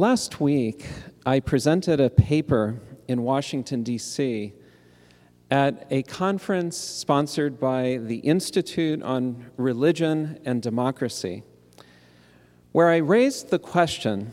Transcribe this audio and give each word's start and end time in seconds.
Last 0.00 0.40
week, 0.40 0.86
I 1.26 1.40
presented 1.40 2.00
a 2.00 2.08
paper 2.08 2.80
in 3.06 3.20
Washington, 3.22 3.82
D.C. 3.82 4.54
at 5.50 5.86
a 5.90 6.02
conference 6.04 6.78
sponsored 6.78 7.60
by 7.60 7.98
the 7.98 8.16
Institute 8.20 9.02
on 9.02 9.50
Religion 9.58 10.40
and 10.46 10.62
Democracy, 10.62 11.42
where 12.72 12.88
I 12.88 12.96
raised 12.96 13.50
the 13.50 13.58
question 13.58 14.32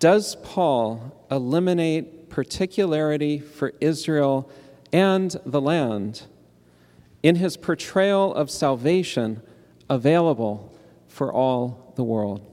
Does 0.00 0.34
Paul 0.42 1.24
eliminate 1.30 2.28
particularity 2.28 3.38
for 3.38 3.74
Israel 3.80 4.50
and 4.92 5.36
the 5.46 5.60
land 5.60 6.24
in 7.22 7.36
his 7.36 7.56
portrayal 7.56 8.34
of 8.34 8.50
salvation 8.50 9.42
available 9.88 10.76
for 11.06 11.32
all 11.32 11.92
the 11.94 12.02
world? 12.02 12.47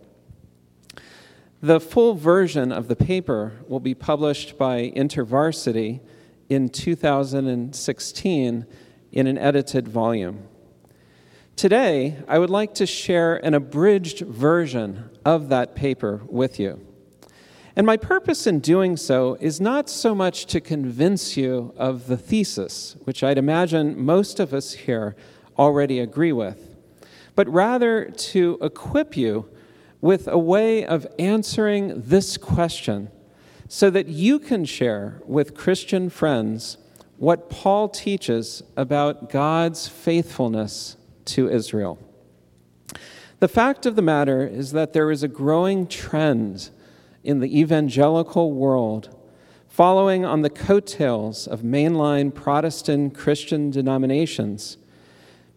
The 1.61 1.79
full 1.79 2.15
version 2.15 2.71
of 2.71 2.87
the 2.87 2.95
paper 2.95 3.53
will 3.67 3.79
be 3.79 3.95
published 3.95 4.57
by 4.57 4.91
InterVarsity 4.95 6.01
in 6.49 6.69
2016 6.69 8.65
in 9.11 9.27
an 9.27 9.37
edited 9.37 9.87
volume. 9.87 10.47
Today, 11.55 12.17
I 12.27 12.37
would 12.37 12.49
like 12.49 12.73
to 12.75 12.85
share 12.85 13.37
an 13.37 13.53
abridged 13.53 14.19
version 14.19 15.09
of 15.23 15.47
that 15.49 15.73
paper 15.73 16.21
with 16.27 16.59
you. 16.59 16.85
And 17.77 17.87
my 17.87 17.95
purpose 17.97 18.45
in 18.45 18.59
doing 18.59 18.97
so 18.97 19.37
is 19.39 19.61
not 19.61 19.89
so 19.89 20.13
much 20.13 20.45
to 20.47 20.59
convince 20.59 21.37
you 21.37 21.73
of 21.77 22.07
the 22.07 22.17
thesis, 22.17 22.97
which 23.05 23.23
I'd 23.23 23.37
imagine 23.37 23.97
most 23.97 24.41
of 24.41 24.53
us 24.53 24.73
here 24.73 25.15
already 25.57 25.99
agree 25.99 26.33
with, 26.33 26.75
but 27.35 27.47
rather 27.47 28.05
to 28.09 28.57
equip 28.61 29.15
you 29.15 29.49
with 30.05 30.27
a 30.27 30.37
way 30.37 30.85
of 30.85 31.07
answering 31.17 31.99
this 31.99 32.37
question 32.37 33.09
so 33.67 33.89
that 33.89 34.07
you 34.07 34.37
can 34.37 34.63
share 34.63 35.19
with 35.25 35.55
Christian 35.55 36.11
friends 36.11 36.77
what 37.17 37.49
Paul 37.49 37.89
teaches 37.89 38.61
about 38.77 39.31
God's 39.31 39.87
faithfulness 39.87 40.95
to 41.25 41.49
Israel. 41.49 41.97
The 43.39 43.47
fact 43.47 43.87
of 43.87 43.95
the 43.95 44.03
matter 44.03 44.45
is 44.45 44.73
that 44.73 44.93
there 44.93 45.09
is 45.09 45.23
a 45.23 45.27
growing 45.27 45.87
trend 45.87 46.69
in 47.23 47.39
the 47.39 47.59
evangelical 47.59 48.51
world 48.51 49.09
following 49.67 50.23
on 50.23 50.43
the 50.43 50.51
coattails 50.51 51.47
of 51.47 51.61
mainline 51.61 52.31
Protestant 52.31 53.15
Christian 53.15 53.71
denominations, 53.71 54.77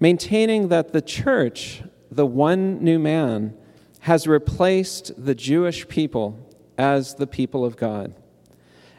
maintaining 0.01 0.69
that 0.69 0.95
the 0.95 1.03
church, 1.03 1.83
the 2.11 2.25
one 2.25 2.83
new 2.83 2.99
man, 2.99 3.55
has 4.01 4.27
replaced 4.27 5.13
the 5.23 5.35
Jewish 5.35 5.89
people 5.89 6.39
as 6.77 7.15
the 7.15 7.27
people 7.27 7.65
of 7.65 7.77
God. 7.77 8.15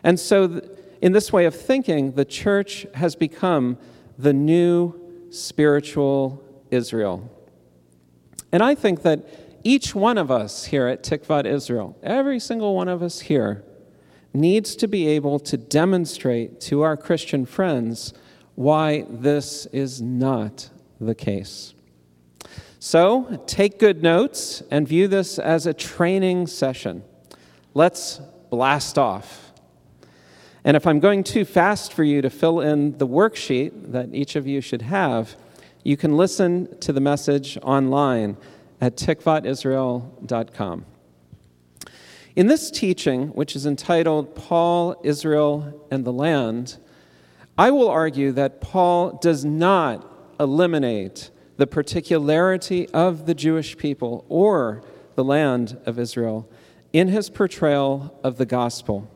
And 0.03 0.19
so, 0.19 0.61
in 1.02 1.14
this 1.14 1.31
way 1.31 1.45
of 1.45 1.56
thinking, 1.56 2.14
the 2.14 2.25
church 2.25 2.86
has 2.95 3.16
become 3.16 3.78
the 4.17 4.33
new 4.33 4.94
spiritual 5.30 6.44
Israel. 6.72 7.30
And 8.52 8.61
I 8.64 8.75
think 8.75 9.03
that 9.03 9.25
each 9.64 9.94
one 9.94 10.17
of 10.17 10.31
us 10.31 10.66
here 10.66 10.88
at 10.88 11.03
Tikvat 11.03 11.45
Israel, 11.45 11.97
every 12.03 12.39
single 12.39 12.75
one 12.75 12.88
of 12.88 13.02
us 13.02 13.22
here, 13.22 13.63
needs 14.34 14.75
to 14.75 14.88
be 14.88 15.08
able 15.08 15.39
to 15.39 15.58
demonstrate 15.58 16.59
to 16.61 16.81
our 16.81 16.95
Christian 16.95 17.45
friends 17.45 18.13
why 18.56 19.06
this 19.09 19.66
is 19.67 20.02
not 20.02 20.69
the 21.00 21.16
case. 21.16 21.73
So 22.81 23.44
take 23.45 23.77
good 23.77 24.02
notes 24.02 24.63
and 24.72 24.88
view 24.88 25.09
this 25.09 25.38
as 25.38 25.66
a 25.66 25.73
training 25.73 26.47
session. 26.47 27.03
Let's 27.73 28.22
blast 28.49 28.97
off. 28.97 29.52
And 30.63 30.77
if 30.77 30.88
I'm 30.88 31.02
going 31.02 31.25
too 31.25 31.44
fast 31.44 31.91
for 31.91 32.06
you 32.06 32.22
to 32.22 32.29
fill 32.29 32.62
in 32.62 32.97
the 32.97 33.07
worksheet 33.07 33.91
that 33.91 34.13
each 34.13 34.38
of 34.38 34.47
you 34.47 34.62
should 34.62 34.84
have, 34.84 35.35
you 35.84 35.97
can 35.97 36.16
listen 36.16 36.78
to 36.79 36.94
the 36.94 37.01
message 37.01 37.57
online 37.63 38.38
at 38.79 38.96
tikvatisrael.com. 38.96 40.85
In 42.38 42.47
this 42.47 42.72
teaching, 42.72 43.28
which 43.29 43.57
is 43.57 43.66
entitled 43.66 44.35
Paul, 44.35 45.01
Israel, 45.03 45.85
and 45.91 46.06
the 46.06 46.13
Land, 46.13 46.78
I 47.57 47.72
will 47.72 47.90
argue 47.90 48.31
that 48.34 48.61
Paul 48.61 49.19
does 49.22 49.44
not 49.44 50.09
eliminate 50.40 51.29
the 51.59 51.68
particularity 51.68 52.88
of 52.92 53.25
the 53.25 53.34
Jewish 53.34 53.78
people 53.78 54.24
or 54.30 54.81
the 55.16 55.25
land 55.25 55.78
of 55.86 56.00
Israel 56.00 56.50
in 56.94 57.09
his 57.09 57.30
portrayal 57.30 58.18
of 58.24 58.38
the 58.38 58.46
gospel. 58.46 59.12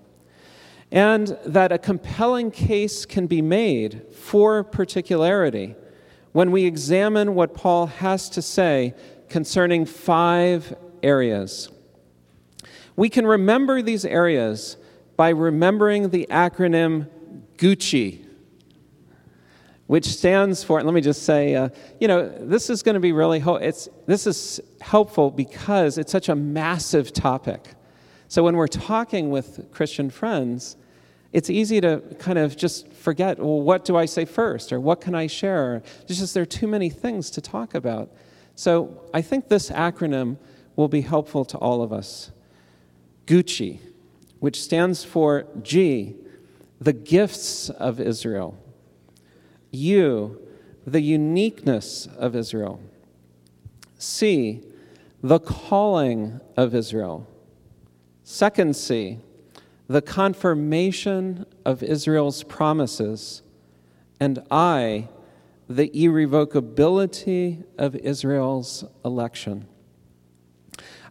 And 0.91 1.37
that 1.45 1.71
a 1.71 1.77
compelling 1.77 2.51
case 2.51 3.05
can 3.05 3.27
be 3.27 3.41
made 3.41 4.13
for 4.13 4.61
particularity 4.61 5.75
when 6.33 6.51
we 6.51 6.65
examine 6.65 7.33
what 7.33 7.53
Paul 7.53 7.87
has 7.87 8.29
to 8.31 8.41
say 8.41 8.93
concerning 9.29 9.85
five 9.85 10.75
areas. 11.01 11.69
We 12.97 13.07
can 13.07 13.25
remember 13.25 13.81
these 13.81 14.03
areas 14.03 14.75
by 15.15 15.29
remembering 15.29 16.09
the 16.09 16.27
acronym 16.29 17.07
Gucci 17.55 18.22
which 19.87 20.05
stands 20.05 20.63
for, 20.63 20.81
let 20.81 20.93
me 20.93 21.01
just 21.01 21.23
say, 21.23 21.55
uh, 21.55 21.69
you 21.99 22.07
know, 22.07 22.29
this 22.39 22.69
is 22.69 22.83
going 22.83 22.93
to 22.93 23.01
be 23.01 23.11
really, 23.11 23.39
ho- 23.39 23.55
it's, 23.55 23.89
this 24.05 24.25
is 24.25 24.61
helpful 24.81 25.29
because 25.29 25.97
it's 25.97 26.11
such 26.11 26.29
a 26.29 26.35
massive 26.35 27.11
topic. 27.11 27.73
So 28.29 28.43
when 28.43 28.55
we're 28.55 28.67
talking 28.67 29.29
with 29.29 29.69
Christian 29.71 30.09
friends, 30.09 30.77
it's 31.33 31.49
easy 31.49 31.81
to 31.81 32.01
kind 32.19 32.37
of 32.37 32.55
just 32.55 32.91
forget, 32.93 33.39
well, 33.39 33.61
what 33.61 33.83
do 33.85 33.97
I 33.97 34.05
say 34.05 34.23
first? 34.23 34.71
Or 34.71 34.79
what 34.79 35.01
can 35.01 35.15
I 35.15 35.27
share? 35.27 35.83
It's 36.07 36.19
just 36.19 36.33
there 36.33 36.43
are 36.43 36.45
too 36.45 36.67
many 36.67 36.89
things 36.89 37.29
to 37.31 37.41
talk 37.41 37.75
about. 37.75 38.09
So 38.55 39.01
I 39.13 39.21
think 39.21 39.49
this 39.49 39.69
acronym 39.69 40.37
will 40.75 40.87
be 40.87 41.01
helpful 41.01 41.43
to 41.45 41.57
all 41.57 41.81
of 41.81 41.91
us. 41.91 42.31
Gucci, 43.25 43.79
which 44.39 44.61
stands 44.61 45.03
for 45.03 45.45
G, 45.61 46.15
the 46.79 46.93
gifts 46.93 47.69
of 47.69 47.99
Israel 47.99 48.62
you, 49.73 50.39
the 50.85 51.01
uniqueness 51.01 52.07
of 52.17 52.35
Israel. 52.35 52.79
C, 53.97 54.61
the 55.21 55.39
calling 55.39 56.39
of 56.55 56.75
Israel. 56.75 57.27
Second 58.23 58.75
C, 58.75 59.19
the 59.87 60.01
confirmation 60.01 61.45
of 61.65 61.83
Israel's 61.83 62.43
promises. 62.43 63.41
And 64.19 64.43
I, 64.51 65.09
the 65.69 65.89
irrevocability 65.89 67.63
of 67.77 67.95
Israel's 67.95 68.85
election. 69.03 69.67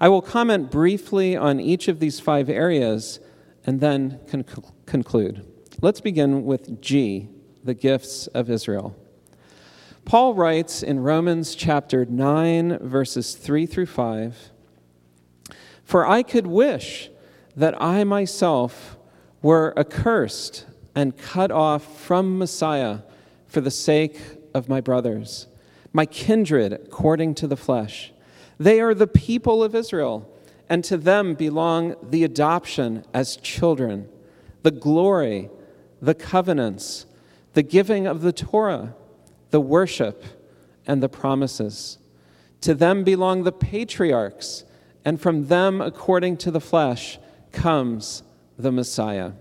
I 0.01 0.09
will 0.09 0.23
comment 0.23 0.71
briefly 0.71 1.37
on 1.37 1.61
each 1.61 1.89
of 1.89 2.01
these 2.01 2.21
five 2.21 2.49
areas 2.49 3.21
and 3.65 3.81
then 3.81 4.21
con- 4.27 4.45
conclude. 4.87 5.47
Let's 5.81 6.01
begin 6.01 6.45
with 6.45 6.81
G, 6.81 7.29
the 7.65 7.75
gifts 7.75 8.27
of 8.29 8.51
Israel. 8.51 8.97
Paul 10.05 10.35
writes 10.35 10.83
in 10.83 11.01
Romans 11.01 11.55
chapter 11.55 12.05
9, 12.05 12.79
verses 12.79 13.35
3 13.35 13.67
through 13.67 13.87
5 13.87 14.51
For 15.85 16.07
I 16.07 16.23
could 16.23 16.47
wish 16.47 17.11
that 17.57 17.81
I 17.81 18.05
myself 18.05 18.97
were 19.43 19.73
accursed 19.79 20.67
and 20.95 21.17
cut 21.17 21.51
off 21.51 22.01
from 22.01 22.39
Messiah 22.39 23.01
for 23.47 23.61
the 23.61 23.71
sake 23.71 24.19
of 24.55 24.69
my 24.69 24.81
brothers, 24.81 25.47
my 25.93 26.07
kindred 26.07 26.73
according 26.73 27.35
to 27.37 27.47
the 27.47 27.57
flesh. 27.57 28.13
They 28.59 28.81
are 28.81 28.95
the 28.95 29.07
people 29.07 29.63
of 29.63 29.75
Israel, 29.75 30.29
and 30.69 30.83
to 30.85 30.97
them 30.97 31.35
belong 31.35 31.97
the 32.03 32.25
adoption 32.25 33.05
as 33.15 33.37
children, 33.37 34.09
the 34.63 34.71
glory, 34.71 35.51
the 36.01 36.15
covenants 36.15 37.07
the 37.53 37.63
giving 37.63 38.07
of 38.07 38.23
the 38.23 38.33
Torah, 38.33 38.95
the 39.51 39.61
worship, 39.61 40.25
and 40.87 41.03
the 41.03 41.09
promises. 41.09 41.99
To 42.63 42.75
them 42.75 43.05
belong 43.05 43.43
the 43.43 43.53
patriarchs, 43.53 44.65
and 45.05 45.21
from 45.21 45.49
them, 45.49 45.81
according 45.81 46.37
to 46.39 46.51
the 46.51 46.61
flesh, 46.61 47.19
comes 47.51 48.23
the 48.59 48.73
Messiah. 48.73 49.33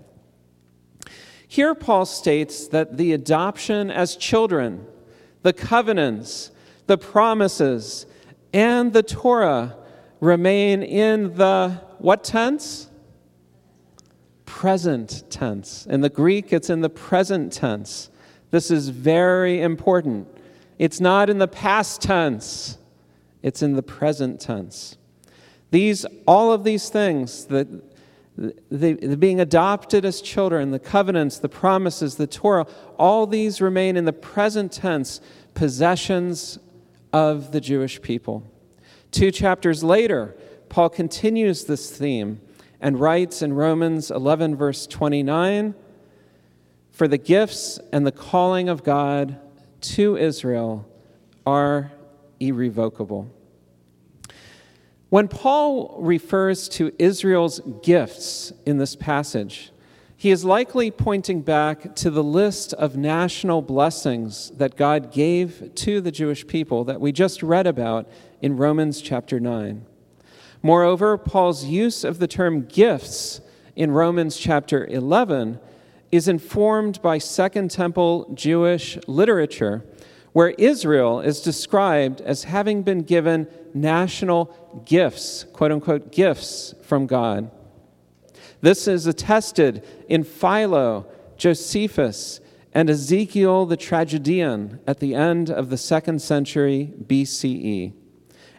Here, 1.46 1.74
Paul 1.74 2.06
states 2.06 2.66
that 2.68 2.96
the 2.96 3.12
adoption 3.12 3.90
as 3.90 4.16
children, 4.16 4.86
the 5.42 5.52
covenants, 5.52 6.50
the 6.86 6.98
promises, 6.98 8.06
and 8.52 8.92
the 8.92 9.02
Torah 9.02 9.76
remain 10.20 10.82
in 10.82 11.36
the 11.36 11.80
what 11.98 12.24
tense? 12.24 12.88
Present 14.52 15.24
tense. 15.30 15.86
In 15.86 16.02
the 16.02 16.10
Greek, 16.10 16.52
it's 16.52 16.68
in 16.68 16.82
the 16.82 16.90
present 16.90 17.54
tense. 17.54 18.10
This 18.50 18.70
is 18.70 18.90
very 18.90 19.62
important. 19.62 20.28
It's 20.78 21.00
not 21.00 21.30
in 21.30 21.38
the 21.38 21.48
past 21.48 22.02
tense, 22.02 22.76
it's 23.42 23.62
in 23.62 23.76
the 23.76 23.82
present 23.82 24.42
tense. 24.42 24.98
These, 25.70 26.04
all 26.26 26.52
of 26.52 26.64
these 26.64 26.90
things 26.90 27.46
that 27.46 27.66
the, 28.36 28.92
the 28.92 29.16
being 29.16 29.40
adopted 29.40 30.04
as 30.04 30.20
children, 30.20 30.70
the 30.70 30.78
covenants, 30.78 31.38
the 31.38 31.48
promises, 31.48 32.16
the 32.16 32.26
Torah, 32.26 32.66
all 32.98 33.26
these 33.26 33.62
remain 33.62 33.96
in 33.96 34.04
the 34.04 34.12
present 34.12 34.70
tense 34.70 35.22
possessions 35.54 36.58
of 37.10 37.52
the 37.52 37.60
Jewish 37.60 38.02
people. 38.02 38.44
Two 39.12 39.30
chapters 39.30 39.82
later, 39.82 40.36
Paul 40.68 40.90
continues 40.90 41.64
this 41.64 41.90
theme 41.90 42.42
and 42.82 42.98
writes 42.98 43.40
in 43.40 43.54
Romans 43.54 44.10
11, 44.10 44.56
verse 44.56 44.86
29 44.88 45.74
For 46.90 47.06
the 47.08 47.16
gifts 47.16 47.78
and 47.92 48.04
the 48.04 48.12
calling 48.12 48.68
of 48.68 48.82
God 48.82 49.40
to 49.80 50.16
Israel 50.16 50.86
are 51.46 51.92
irrevocable. 52.40 53.30
When 55.08 55.28
Paul 55.28 55.96
refers 56.00 56.68
to 56.70 56.92
Israel's 56.98 57.60
gifts 57.82 58.52
in 58.66 58.78
this 58.78 58.96
passage, 58.96 59.70
he 60.16 60.30
is 60.30 60.44
likely 60.44 60.90
pointing 60.90 61.42
back 61.42 61.94
to 61.96 62.10
the 62.10 62.22
list 62.22 62.72
of 62.74 62.96
national 62.96 63.62
blessings 63.62 64.50
that 64.56 64.76
God 64.76 65.12
gave 65.12 65.72
to 65.76 66.00
the 66.00 66.12
Jewish 66.12 66.46
people 66.46 66.84
that 66.84 67.00
we 67.00 67.12
just 67.12 67.42
read 67.42 67.66
about 67.66 68.08
in 68.40 68.56
Romans 68.56 69.00
chapter 69.00 69.38
9. 69.38 69.84
Moreover, 70.62 71.18
Paul's 71.18 71.64
use 71.64 72.04
of 72.04 72.18
the 72.18 72.28
term 72.28 72.66
gifts 72.66 73.40
in 73.74 73.90
Romans 73.90 74.36
chapter 74.36 74.86
11 74.86 75.58
is 76.12 76.28
informed 76.28 77.02
by 77.02 77.18
Second 77.18 77.70
Temple 77.70 78.30
Jewish 78.34 78.98
literature 79.08 79.84
where 80.32 80.50
Israel 80.50 81.20
is 81.20 81.40
described 81.40 82.20
as 82.22 82.44
having 82.44 82.82
been 82.82 83.02
given 83.02 83.46
national 83.74 84.82
gifts, 84.86 85.44
quote 85.52 85.72
unquote, 85.72 86.12
gifts 86.12 86.74
from 86.82 87.06
God. 87.06 87.50
This 88.60 88.86
is 88.86 89.06
attested 89.06 89.84
in 90.08 90.24
Philo, 90.24 91.06
Josephus, 91.36 92.40
and 92.72 92.88
Ezekiel 92.88 93.66
the 93.66 93.76
tragedian 93.76 94.80
at 94.86 95.00
the 95.00 95.14
end 95.14 95.50
of 95.50 95.68
the 95.68 95.76
second 95.76 96.22
century 96.22 96.92
BCE. 97.04 97.92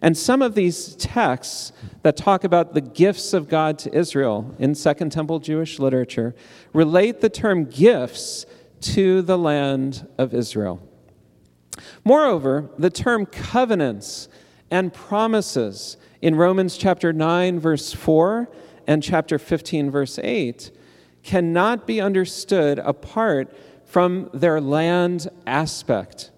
And 0.04 0.18
some 0.18 0.42
of 0.42 0.54
these 0.54 0.98
texts 0.98 1.72
that 2.02 2.18
talk 2.18 2.44
about 2.44 2.74
the 2.74 2.82
gifts 2.82 3.34
of 3.34 3.48
God 3.48 3.80
to 3.80 3.98
Israel 3.98 4.54
in 4.60 4.76
Second 4.76 5.14
Temple 5.14 5.40
Jewish 5.40 5.80
literature 5.80 6.36
relate 6.74 7.22
the 7.22 7.30
term 7.30 7.64
gifts 7.64 8.46
to 8.82 9.22
the 9.22 9.38
land 9.38 10.06
of 10.18 10.34
Israel. 10.34 10.86
Moreover, 12.04 12.70
the 12.78 12.90
term 12.90 13.26
covenants 13.26 14.28
and 14.70 14.94
promises 14.94 15.96
in 16.22 16.36
Romans 16.36 16.76
chapter 16.76 17.14
9, 17.14 17.62
verse 17.62 17.94
4, 17.94 18.50
and 18.86 19.02
chapter 19.02 19.40
15, 19.40 19.90
verse 19.90 20.20
8, 20.22 20.70
cannot 21.24 21.88
be 21.88 22.02
understood 22.02 22.78
apart 22.80 23.56
from 23.86 24.30
their 24.34 24.60
land 24.60 25.30
aspect. 25.48 26.32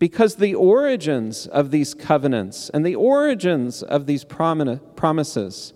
Because 0.00 0.36
the 0.36 0.56
origins 0.56 1.46
of 1.46 1.70
these 1.70 1.94
covenants 1.94 2.68
and 2.70 2.84
the 2.84 2.96
origins 2.96 3.82
of 3.84 4.06
these 4.06 4.24
promises 4.24 5.74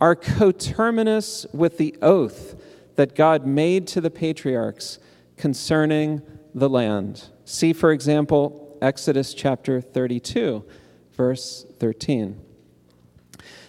are 0.00 0.16
coterminous 0.16 1.46
with 1.52 1.78
the 1.78 1.94
oath 2.02 2.56
that 2.96 3.14
God 3.14 3.46
made 3.46 3.86
to 3.88 4.00
the 4.00 4.10
patriarchs 4.10 4.98
concerning 5.36 6.22
the 6.54 6.68
land. 6.68 7.28
See, 7.44 7.72
for 7.72 7.92
example, 7.92 8.78
Exodus 8.82 9.34
chapter 9.34 9.80
32, 9.80 10.64
verse 11.12 11.66
13. 11.78 12.40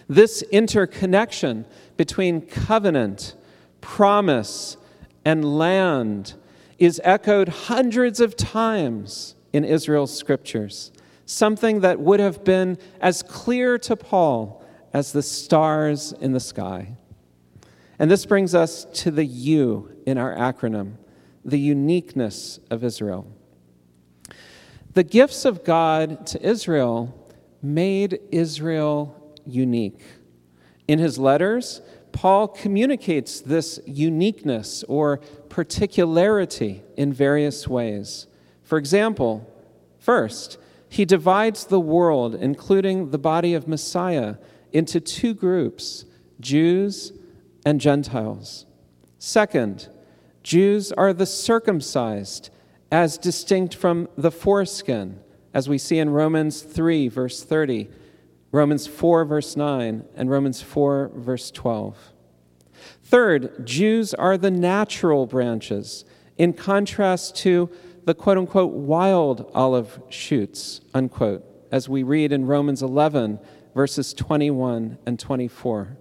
This 0.08 0.42
interconnection 0.50 1.66
between 1.96 2.40
covenant, 2.40 3.34
promise, 3.80 4.78
and 5.26 5.58
land 5.58 6.34
is 6.78 7.00
echoed 7.04 7.48
hundreds 7.48 8.18
of 8.18 8.34
times 8.36 9.33
in 9.54 9.64
Israel's 9.64 10.14
scriptures, 10.14 10.90
something 11.26 11.80
that 11.80 12.00
would 12.00 12.18
have 12.18 12.42
been 12.42 12.76
as 13.00 13.22
clear 13.22 13.78
to 13.78 13.94
Paul 13.94 14.64
as 14.92 15.12
the 15.12 15.22
stars 15.22 16.12
in 16.20 16.32
the 16.32 16.40
sky. 16.40 16.96
And 18.00 18.10
this 18.10 18.26
brings 18.26 18.56
us 18.56 18.84
to 19.02 19.12
the 19.12 19.24
U 19.24 19.96
in 20.06 20.18
our 20.18 20.34
acronym, 20.34 20.94
the 21.44 21.58
uniqueness 21.58 22.58
of 22.68 22.82
Israel. 22.82 23.28
The 24.94 25.04
gifts 25.04 25.44
of 25.44 25.62
God 25.62 26.26
to 26.26 26.44
Israel 26.44 27.32
made 27.62 28.18
Israel 28.32 29.34
unique. 29.46 30.02
In 30.88 30.98
his 30.98 31.16
letters, 31.16 31.80
Paul 32.10 32.48
communicates 32.48 33.40
this 33.40 33.78
uniqueness 33.86 34.82
or 34.88 35.18
particularity 35.48 36.82
in 36.96 37.12
various 37.12 37.68
ways. 37.68 38.26
For 38.74 38.78
example, 38.78 39.48
first, 40.00 40.58
he 40.88 41.04
divides 41.04 41.66
the 41.66 41.78
world, 41.78 42.34
including 42.34 43.12
the 43.12 43.18
body 43.18 43.54
of 43.54 43.68
Messiah, 43.68 44.34
into 44.72 44.98
two 44.98 45.32
groups 45.32 46.06
Jews 46.40 47.12
and 47.64 47.80
Gentiles. 47.80 48.66
Second, 49.20 49.88
Jews 50.42 50.90
are 50.90 51.12
the 51.12 51.24
circumcised 51.24 52.50
as 52.90 53.16
distinct 53.16 53.76
from 53.76 54.08
the 54.16 54.32
foreskin, 54.32 55.20
as 55.54 55.68
we 55.68 55.78
see 55.78 55.98
in 55.98 56.10
Romans 56.10 56.60
3, 56.60 57.06
verse 57.06 57.44
30, 57.44 57.88
Romans 58.50 58.88
4, 58.88 59.24
verse 59.24 59.56
9, 59.56 60.04
and 60.16 60.28
Romans 60.28 60.62
4, 60.62 61.12
verse 61.14 61.52
12. 61.52 61.96
Third, 63.04 63.64
Jews 63.64 64.14
are 64.14 64.36
the 64.36 64.50
natural 64.50 65.26
branches, 65.26 66.04
in 66.36 66.52
contrast 66.52 67.36
to 67.36 67.70
the 68.04 68.14
quote 68.14 68.38
unquote 68.38 68.72
wild 68.72 69.50
olive 69.54 70.00
shoots, 70.08 70.80
unquote, 70.92 71.44
as 71.70 71.88
we 71.88 72.02
read 72.02 72.32
in 72.32 72.46
Romans 72.46 72.82
11, 72.82 73.38
verses 73.74 74.14
21 74.14 74.98
and 75.06 75.18
24. 75.18 75.96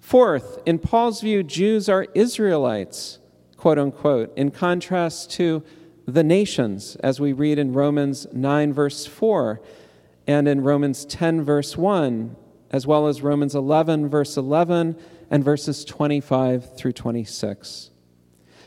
Fourth, 0.00 0.60
in 0.66 0.78
Paul's 0.78 1.20
view, 1.20 1.42
Jews 1.42 1.88
are 1.88 2.06
Israelites, 2.14 3.18
quote 3.56 3.78
unquote, 3.78 4.36
in 4.36 4.50
contrast 4.50 5.30
to 5.32 5.62
the 6.06 6.22
nations, 6.22 6.96
as 6.96 7.18
we 7.18 7.32
read 7.32 7.58
in 7.58 7.72
Romans 7.72 8.26
9, 8.32 8.72
verse 8.72 9.06
4, 9.06 9.60
and 10.28 10.46
in 10.46 10.60
Romans 10.60 11.04
10, 11.04 11.42
verse 11.42 11.76
1, 11.76 12.36
as 12.70 12.86
well 12.86 13.08
as 13.08 13.22
Romans 13.22 13.54
11, 13.54 14.08
verse 14.08 14.36
11, 14.36 14.96
and 15.30 15.44
verses 15.44 15.84
25 15.84 16.76
through 16.76 16.92
26. 16.92 17.90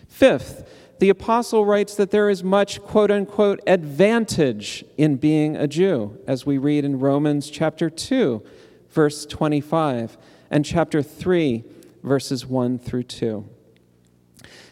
Fifth, 0.09 0.69
the 0.99 1.09
apostle 1.09 1.65
writes 1.65 1.95
that 1.95 2.11
there 2.11 2.29
is 2.29 2.43
much 2.43 2.81
quote 2.81 3.09
unquote 3.09 3.61
advantage 3.65 4.83
in 4.97 5.15
being 5.15 5.55
a 5.55 5.67
Jew, 5.67 6.17
as 6.27 6.45
we 6.45 6.57
read 6.57 6.83
in 6.83 6.99
Romans 6.99 7.49
chapter 7.49 7.89
2, 7.89 8.43
verse 8.89 9.25
25, 9.25 10.17
and 10.51 10.65
chapter 10.65 11.01
3, 11.01 11.63
verses 12.03 12.45
1 12.45 12.79
through 12.79 13.03
2. 13.03 13.47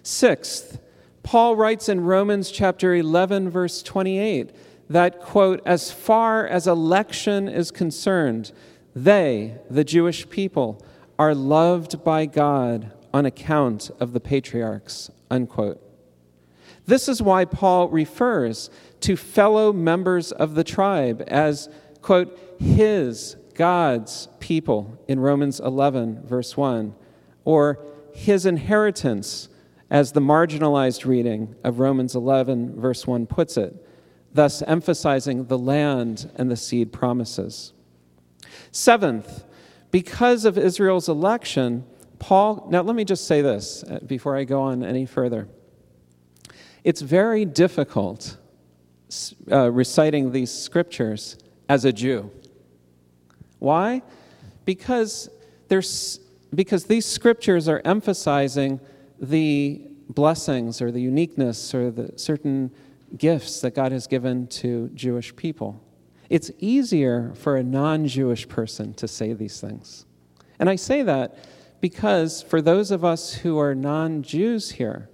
Sixth, 0.03 0.79
Paul 1.23 1.55
writes 1.55 1.87
in 1.87 2.01
Romans 2.01 2.51
chapter 2.51 2.93
11, 2.93 3.49
verse 3.49 3.81
28, 3.81 4.51
that, 4.89 5.21
quote, 5.21 5.61
as 5.65 5.91
far 5.91 6.45
as 6.45 6.67
election 6.67 7.47
is 7.47 7.71
concerned, 7.71 8.51
they, 8.95 9.55
the 9.69 9.83
Jewish 9.83 10.29
people, 10.29 10.85
are 11.19 11.35
loved 11.35 12.03
by 12.03 12.25
God 12.25 12.91
on 13.13 13.25
account 13.25 13.91
of 13.99 14.13
the 14.13 14.19
patriarchs, 14.19 15.09
unquote. 15.29 15.86
This 16.87 17.09
is 17.09 17.21
why 17.21 17.43
Paul 17.45 17.89
refers 17.89 18.69
to 19.01 19.17
fellow 19.17 19.73
members 19.73 20.31
of 20.31 20.55
the 20.55 20.63
tribe 20.63 21.21
as, 21.27 21.69
quote, 22.01 22.39
his, 22.59 23.35
God's 23.53 24.29
people 24.39 24.97
in 25.07 25.19
Romans 25.19 25.59
11, 25.59 26.25
verse 26.25 26.55
1, 26.55 26.95
or 27.43 27.79
his 28.13 28.45
inheritance 28.45 29.49
as 29.89 30.13
the 30.13 30.21
marginalized 30.21 31.05
reading 31.05 31.55
of 31.63 31.79
Romans 31.79 32.15
11, 32.15 32.79
verse 32.79 33.05
1 33.05 33.27
puts 33.27 33.57
it, 33.57 33.85
thus 34.33 34.61
emphasizing 34.61 35.45
the 35.45 35.57
land 35.57 36.31
and 36.35 36.49
the 36.49 36.55
seed 36.55 36.93
promises. 36.93 37.73
Seventh, 38.71 39.43
because 39.91 40.45
of 40.45 40.57
Israel's 40.57 41.09
election, 41.09 41.85
Paul, 42.19 42.67
now 42.69 42.81
let 42.81 42.95
me 42.95 43.03
just 43.03 43.27
say 43.27 43.41
this 43.41 43.83
uh, 43.83 43.99
before 44.05 44.37
I 44.37 44.45
go 44.45 44.61
on 44.61 44.83
any 44.83 45.05
further. 45.05 45.47
It's 46.87 47.01
very 47.01 47.43
difficult 47.43 48.37
uh, 49.51 49.69
reciting 49.69 50.31
these 50.31 50.49
scriptures 50.49 51.37
as 51.67 51.83
a 51.83 51.91
Jew. 51.91 52.31
Why? 53.59 54.03
Because, 54.63 55.29
there's, 55.67 56.21
because 56.55 56.85
these 56.85 57.05
scriptures 57.05 57.67
are 57.67 57.81
emphasizing 57.83 58.79
the 59.19 59.81
blessings 60.07 60.81
or 60.81 60.89
the 60.89 61.01
uniqueness 61.01 61.75
or 61.75 61.91
the 61.91 62.17
certain 62.17 62.71
gifts 63.17 63.59
that 63.59 63.75
God 63.75 63.91
has 63.91 64.07
given 64.07 64.47
to 64.47 64.87
Jewish 64.93 65.35
people. 65.35 65.83
It's 66.29 66.51
easier 66.57 67.33
for 67.35 67.57
a 67.57 67.63
non 67.63 68.07
Jewish 68.07 68.47
person 68.47 68.93
to 68.93 69.09
say 69.09 69.33
these 69.33 69.59
things. 69.59 70.05
And 70.57 70.69
I 70.69 70.77
say 70.77 71.03
that 71.03 71.35
because 71.81 72.41
for 72.41 72.61
those 72.61 72.91
of 72.91 73.03
us 73.03 73.33
who 73.33 73.59
are 73.59 73.75
non 73.75 74.23
Jews 74.23 74.71
here, 74.71 75.09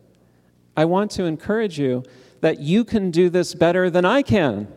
I 0.76 0.86
want 0.86 1.12
to 1.12 1.24
encourage 1.26 1.80
you 1.80 2.04
that 2.42 2.60
you 2.60 2.84
can 2.84 3.12
do 3.12 3.30
this 3.30 3.54
better 3.54 3.90
than 3.90 4.06
I 4.06 4.22
can, 4.22 4.68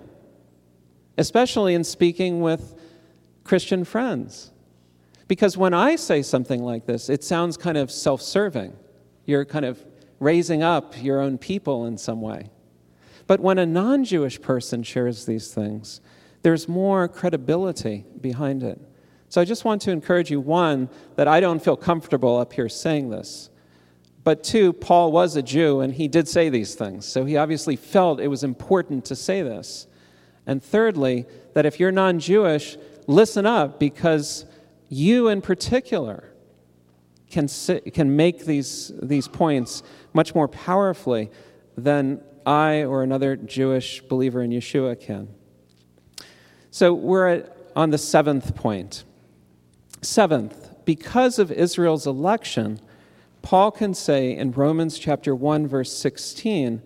especially 1.19 1.75
in 1.75 1.85
speaking 1.85 2.41
with 2.41 2.75
Christian 3.45 3.85
friends. 3.85 4.53
Because 5.29 5.57
when 5.57 5.75
I 5.75 5.97
say 5.97 6.23
something 6.23 6.63
like 6.63 6.87
this, 6.87 7.09
it 7.09 7.25
sounds 7.25 7.57
kind 7.57 7.77
of 7.77 7.91
self 7.91 8.23
serving. 8.23 8.77
You're 9.25 9.45
kind 9.45 9.65
of 9.65 9.85
raising 10.21 10.63
up 10.63 11.03
your 11.03 11.21
own 11.21 11.39
people 11.39 11.87
in 11.87 11.99
some 11.99 12.21
way. 12.21 12.51
But 13.27 13.41
when 13.41 13.59
a 13.59 13.67
non 13.67 14.05
Jewish 14.05 14.41
person 14.41 14.83
shares 14.83 15.27
these 15.27 15.53
things, 15.53 16.01
there's 16.43 16.69
more 16.69 17.09
credibility 17.09 18.05
behind 18.21 18.63
it. 18.63 18.81
So 19.29 19.41
I 19.41 19.45
just 19.45 19.65
want 19.65 19.83
to 19.83 19.91
encourage 19.91 20.31
you 20.31 20.41
one, 20.41 20.89
that 21.17 21.27
I 21.27 21.41
don't 21.41 21.63
feel 21.63 21.77
comfortable 21.77 22.37
up 22.37 22.53
here 22.53 22.69
saying 22.69 23.11
this. 23.11 23.51
But 24.27 24.43
two, 24.43 24.73
Paul 24.73 25.13
was 25.13 25.37
a 25.37 25.43
Jew 25.43 25.79
and 25.79 25.95
he 25.95 26.09
did 26.09 26.27
say 26.27 26.49
these 26.49 26.75
things. 26.75 27.07
So 27.07 27.27
he 27.27 27.37
obviously 27.37 27.77
felt 27.77 28.19
it 28.19 28.27
was 28.27 28.43
important 28.43 29.05
to 29.05 29.15
say 29.15 29.41
this. 29.41 29.87
And 30.45 30.61
thirdly, 30.61 31.27
that 31.55 31.65
if 31.65 31.79
you're 31.79 31.93
non 31.93 32.19
Jewish, 32.19 32.77
listen 33.07 33.47
up 33.47 33.79
because 33.79 34.45
you 34.89 35.29
in 35.29 35.43
particular 35.43 36.33
can, 37.31 37.47
sit, 37.47 37.95
can 37.95 38.17
make 38.17 38.47
these, 38.47 38.91
these 39.01 39.29
points 39.29 39.85
much 40.13 40.35
more 40.35 40.49
powerfully 40.49 41.31
than 41.77 42.21
I 42.45 42.83
or 42.83 43.05
another 43.05 43.37
Jewish 43.37 44.03
believer 44.03 44.43
in 44.43 44.51
Yeshua 44.51 45.01
can. 45.01 45.29
So 46.73 46.93
we're 46.93 47.29
at, 47.29 47.57
on 47.77 47.91
the 47.91 47.99
seventh 47.99 48.57
point. 48.57 49.05
Seventh, 50.03 50.85
because 50.85 51.39
of 51.39 51.53
Israel's 51.53 52.09
election, 52.09 52.81
Paul 53.47 53.71
can 53.71 53.95
say 53.95 54.37
in 54.37 54.51
Romans 54.51 54.99
chapter 54.99 55.33
1 55.33 55.69
verse 55.69 55.97
16 55.97 56.83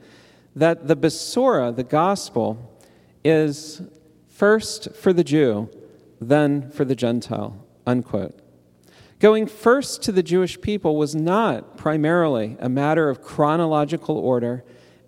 that 0.55 0.89
the 0.89 0.95
Besorah, 0.95 1.75
the 1.75 1.83
gospel, 1.83 2.79
is 3.25 3.81
first 4.29 4.95
for 4.95 5.15
the 5.15 5.25
Jew, 5.25 5.71
then 6.21 6.71
for 6.71 6.85
the 6.85 6.95
Gentile. 6.95 7.65
Unquote. 7.87 8.39
Going 9.21 9.47
first 9.47 10.03
to 10.03 10.13
the 10.13 10.23
Jewish 10.23 10.61
people 10.61 10.97
was 10.97 11.15
not 11.15 11.79
primarily 11.79 12.59
a 12.61 12.69
matter 12.69 13.09
of 13.09 13.23
chronological 13.23 14.19
order, 14.19 14.63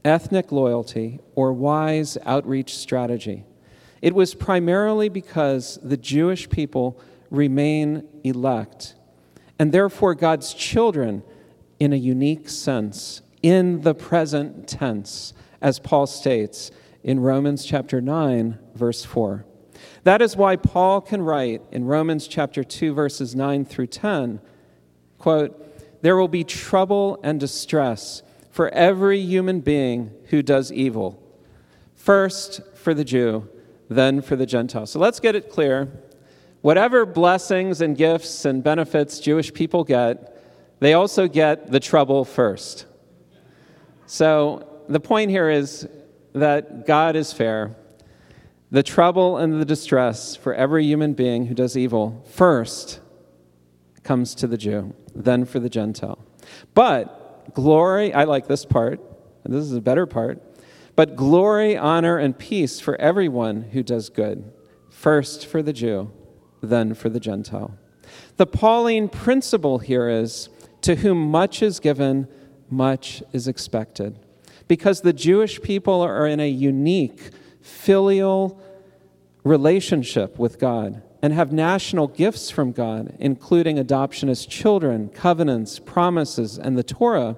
ethnic 0.06 0.52
loyalty, 0.52 1.20
or 1.34 1.52
wise 1.52 2.16
outreach 2.24 2.74
strategy. 2.74 3.44
It 4.00 4.14
was 4.14 4.34
primarily 4.34 5.10
because 5.10 5.78
the 5.82 5.98
Jewish 5.98 6.48
people 6.48 6.98
remain 7.28 8.08
elect, 8.24 8.94
and 9.58 9.70
therefore 9.70 10.14
God's 10.14 10.54
children 10.54 11.22
in 11.82 11.92
a 11.92 11.96
unique 11.96 12.48
sense, 12.48 13.22
in 13.42 13.80
the 13.80 13.92
present 13.92 14.68
tense, 14.68 15.32
as 15.60 15.80
Paul 15.80 16.06
states 16.06 16.70
in 17.02 17.18
Romans 17.18 17.64
chapter 17.64 18.00
9, 18.00 18.56
verse 18.76 19.04
4. 19.04 19.44
That 20.04 20.22
is 20.22 20.36
why 20.36 20.54
Paul 20.54 21.00
can 21.00 21.22
write 21.22 21.60
in 21.72 21.84
Romans 21.84 22.28
chapter 22.28 22.62
2 22.62 22.94
verses 22.94 23.34
9 23.34 23.64
through 23.64 23.88
10, 23.88 24.40
quote, 25.18 25.60
"There 26.02 26.16
will 26.16 26.28
be 26.28 26.44
trouble 26.44 27.18
and 27.24 27.40
distress 27.40 28.22
for 28.48 28.68
every 28.68 29.18
human 29.18 29.58
being 29.58 30.12
who 30.26 30.40
does 30.40 30.70
evil, 30.70 31.18
first 31.96 32.60
for 32.74 32.94
the 32.94 33.04
Jew, 33.04 33.48
then 33.88 34.20
for 34.20 34.36
the 34.36 34.46
Gentile." 34.46 34.86
So 34.86 35.00
let's 35.00 35.18
get 35.18 35.34
it 35.34 35.50
clear 35.50 35.88
whatever 36.60 37.04
blessings 37.04 37.80
and 37.80 37.96
gifts 37.96 38.44
and 38.44 38.62
benefits 38.62 39.18
Jewish 39.18 39.52
people 39.52 39.82
get, 39.82 40.31
they 40.82 40.94
also 40.94 41.28
get 41.28 41.70
the 41.70 41.78
trouble 41.78 42.24
first. 42.24 42.86
So 44.06 44.82
the 44.88 44.98
point 44.98 45.30
here 45.30 45.48
is 45.48 45.86
that 46.32 46.88
God 46.88 47.14
is 47.14 47.32
fair. 47.32 47.76
The 48.72 48.82
trouble 48.82 49.38
and 49.38 49.60
the 49.60 49.64
distress 49.64 50.34
for 50.34 50.52
every 50.52 50.84
human 50.84 51.12
being 51.12 51.46
who 51.46 51.54
does 51.54 51.76
evil 51.76 52.24
first 52.32 52.98
comes 54.02 54.34
to 54.34 54.48
the 54.48 54.56
Jew, 54.56 54.92
then 55.14 55.44
for 55.44 55.60
the 55.60 55.68
Gentile. 55.68 56.18
But 56.74 57.54
glory, 57.54 58.12
I 58.12 58.24
like 58.24 58.48
this 58.48 58.64
part, 58.64 59.00
this 59.44 59.64
is 59.64 59.74
a 59.74 59.80
better 59.80 60.06
part, 60.06 60.42
but 60.96 61.14
glory, 61.14 61.76
honor, 61.76 62.18
and 62.18 62.36
peace 62.36 62.80
for 62.80 63.00
everyone 63.00 63.62
who 63.70 63.84
does 63.84 64.08
good, 64.08 64.52
first 64.90 65.46
for 65.46 65.62
the 65.62 65.72
Jew, 65.72 66.10
then 66.60 66.94
for 66.94 67.08
the 67.08 67.20
Gentile. 67.20 67.78
The 68.36 68.46
Pauline 68.46 69.08
principle 69.08 69.78
here 69.78 70.08
is 70.08 70.48
to 70.82 70.96
whom 70.96 71.30
much 71.30 71.62
is 71.62 71.80
given, 71.80 72.28
much 72.70 73.22
is 73.32 73.48
expected. 73.48 74.18
Because 74.68 75.00
the 75.00 75.12
Jewish 75.12 75.60
people 75.62 76.00
are 76.02 76.26
in 76.26 76.40
a 76.40 76.48
unique 76.48 77.30
filial 77.60 78.60
relationship 79.44 80.38
with 80.38 80.58
God 80.58 81.02
and 81.20 81.32
have 81.32 81.52
national 81.52 82.08
gifts 82.08 82.50
from 82.50 82.72
God, 82.72 83.14
including 83.18 83.78
adoption 83.78 84.28
as 84.28 84.44
children, 84.44 85.08
covenants, 85.08 85.78
promises, 85.78 86.58
and 86.58 86.76
the 86.76 86.82
Torah, 86.82 87.36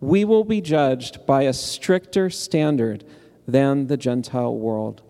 we 0.00 0.24
will 0.24 0.44
be 0.44 0.60
judged 0.60 1.26
by 1.26 1.42
a 1.42 1.52
stricter 1.52 2.30
standard 2.30 3.04
than 3.46 3.88
the 3.88 3.96
Gentile 3.96 4.54
world. 4.54 5.02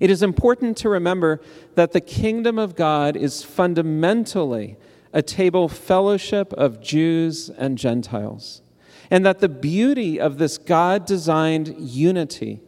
It 0.00 0.10
is 0.10 0.22
important 0.22 0.76
to 0.78 0.88
remember 0.88 1.40
that 1.74 1.92
the 1.92 2.00
kingdom 2.00 2.58
of 2.58 2.74
God 2.74 3.16
is 3.16 3.42
fundamentally 3.42 4.76
a 5.12 5.22
table 5.22 5.68
fellowship 5.68 6.52
of 6.52 6.80
Jews 6.80 7.50
and 7.50 7.78
Gentiles, 7.78 8.62
and 9.10 9.24
that 9.24 9.38
the 9.38 9.48
beauty 9.48 10.20
of 10.20 10.38
this 10.38 10.58
God 10.58 11.06
designed 11.06 11.74
unity 11.78 12.60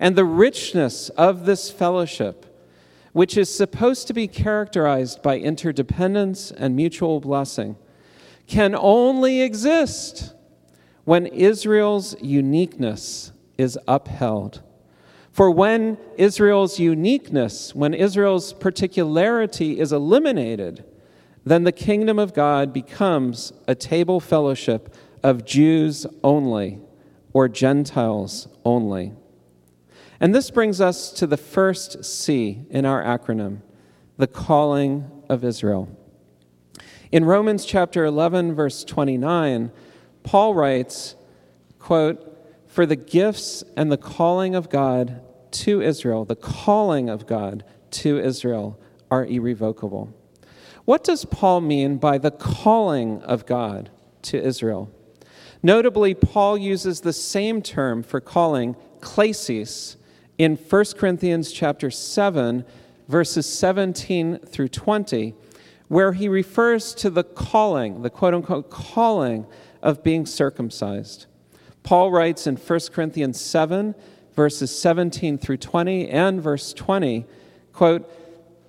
and 0.00 0.14
the 0.14 0.24
richness 0.24 1.08
of 1.10 1.46
this 1.46 1.70
fellowship, 1.70 2.44
which 3.12 3.36
is 3.36 3.54
supposed 3.54 4.06
to 4.06 4.14
be 4.14 4.28
characterized 4.28 5.22
by 5.22 5.38
interdependence 5.38 6.50
and 6.50 6.76
mutual 6.76 7.20
blessing, 7.20 7.76
can 8.46 8.74
only 8.74 9.40
exist 9.42 10.34
when 11.04 11.26
Israel's 11.26 12.14
uniqueness 12.20 13.32
is 13.56 13.78
upheld. 13.88 14.62
For 15.32 15.50
when 15.50 15.98
Israel's 16.16 16.78
uniqueness, 16.78 17.74
when 17.74 17.94
Israel's 17.94 18.52
particularity 18.52 19.78
is 19.78 19.92
eliminated, 19.92 20.84
then 21.50 21.64
the 21.64 21.72
kingdom 21.72 22.18
of 22.18 22.34
God 22.34 22.72
becomes 22.72 23.52
a 23.66 23.74
table 23.74 24.20
fellowship 24.20 24.94
of 25.22 25.44
Jews 25.44 26.06
only 26.22 26.80
or 27.32 27.48
Gentiles 27.48 28.48
only. 28.64 29.12
And 30.20 30.34
this 30.34 30.50
brings 30.50 30.80
us 30.80 31.12
to 31.12 31.26
the 31.26 31.36
first 31.36 32.04
C 32.04 32.62
in 32.70 32.84
our 32.84 33.02
acronym 33.02 33.62
the 34.16 34.26
calling 34.26 35.08
of 35.28 35.44
Israel. 35.44 35.88
In 37.12 37.24
Romans 37.24 37.64
chapter 37.64 38.04
11, 38.04 38.54
verse 38.54 38.82
29, 38.82 39.70
Paul 40.24 40.54
writes, 40.54 41.14
quote, 41.78 42.36
For 42.66 42.84
the 42.84 42.96
gifts 42.96 43.62
and 43.76 43.92
the 43.92 43.96
calling 43.96 44.56
of 44.56 44.68
God 44.68 45.22
to 45.52 45.80
Israel, 45.80 46.24
the 46.24 46.36
calling 46.36 47.08
of 47.08 47.26
God 47.26 47.64
to 47.92 48.18
Israel, 48.18 48.78
are 49.10 49.24
irrevocable. 49.24 50.12
What 50.88 51.04
does 51.04 51.26
Paul 51.26 51.60
mean 51.60 51.98
by 51.98 52.16
the 52.16 52.30
calling 52.30 53.20
of 53.20 53.44
God 53.44 53.90
to 54.22 54.42
Israel? 54.42 54.90
Notably, 55.62 56.14
Paul 56.14 56.56
uses 56.56 57.02
the 57.02 57.12
same 57.12 57.60
term 57.60 58.02
for 58.02 58.22
calling, 58.22 58.74
klesis, 59.00 59.96
in 60.38 60.56
1 60.56 60.84
Corinthians 60.96 61.52
chapter 61.52 61.90
7, 61.90 62.64
verses 63.06 63.44
17 63.44 64.38
through 64.38 64.68
20, 64.68 65.34
where 65.88 66.14
he 66.14 66.26
refers 66.26 66.94
to 66.94 67.10
the 67.10 67.22
calling, 67.22 68.00
the 68.00 68.08
quote 68.08 68.32
unquote 68.32 68.70
calling 68.70 69.44
of 69.82 70.02
being 70.02 70.24
circumcised. 70.24 71.26
Paul 71.82 72.10
writes 72.10 72.46
in 72.46 72.56
1 72.56 72.80
Corinthians 72.94 73.38
7, 73.38 73.94
verses 74.34 74.80
17 74.80 75.36
through 75.36 75.58
20 75.58 76.08
and 76.08 76.40
verse 76.40 76.72
20, 76.72 77.26
quote, 77.74 78.10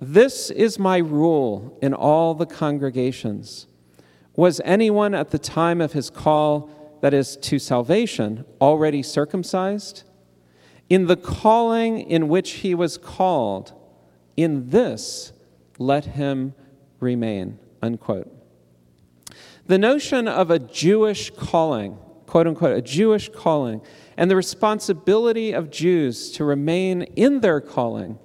This 0.00 0.50
is 0.50 0.78
my 0.78 0.96
rule 0.96 1.78
in 1.82 1.92
all 1.92 2.34
the 2.34 2.46
congregations. 2.46 3.66
Was 4.34 4.60
anyone 4.64 5.14
at 5.14 5.30
the 5.30 5.38
time 5.38 5.82
of 5.82 5.92
his 5.92 6.08
call, 6.08 6.70
that 7.02 7.12
is, 7.12 7.36
to 7.36 7.58
salvation, 7.58 8.46
already 8.62 9.02
circumcised? 9.02 10.04
In 10.88 11.06
the 11.06 11.16
calling 11.16 12.00
in 12.00 12.28
which 12.28 12.52
he 12.52 12.74
was 12.74 12.96
called, 12.96 13.74
in 14.38 14.70
this 14.70 15.32
let 15.78 16.06
him 16.06 16.54
remain. 16.98 17.58
Unquote. 17.82 18.30
The 19.66 19.78
notion 19.78 20.26
of 20.26 20.50
a 20.50 20.58
Jewish 20.58 21.30
calling, 21.30 21.98
quote 22.26 22.46
unquote, 22.46 22.76
a 22.76 22.82
Jewish 22.82 23.28
calling, 23.28 23.82
and 24.16 24.30
the 24.30 24.36
responsibility 24.36 25.52
of 25.52 25.70
Jews 25.70 26.30
to 26.32 26.44
remain 26.44 27.02
in 27.02 27.40
their 27.40 27.60
calling 27.60 28.18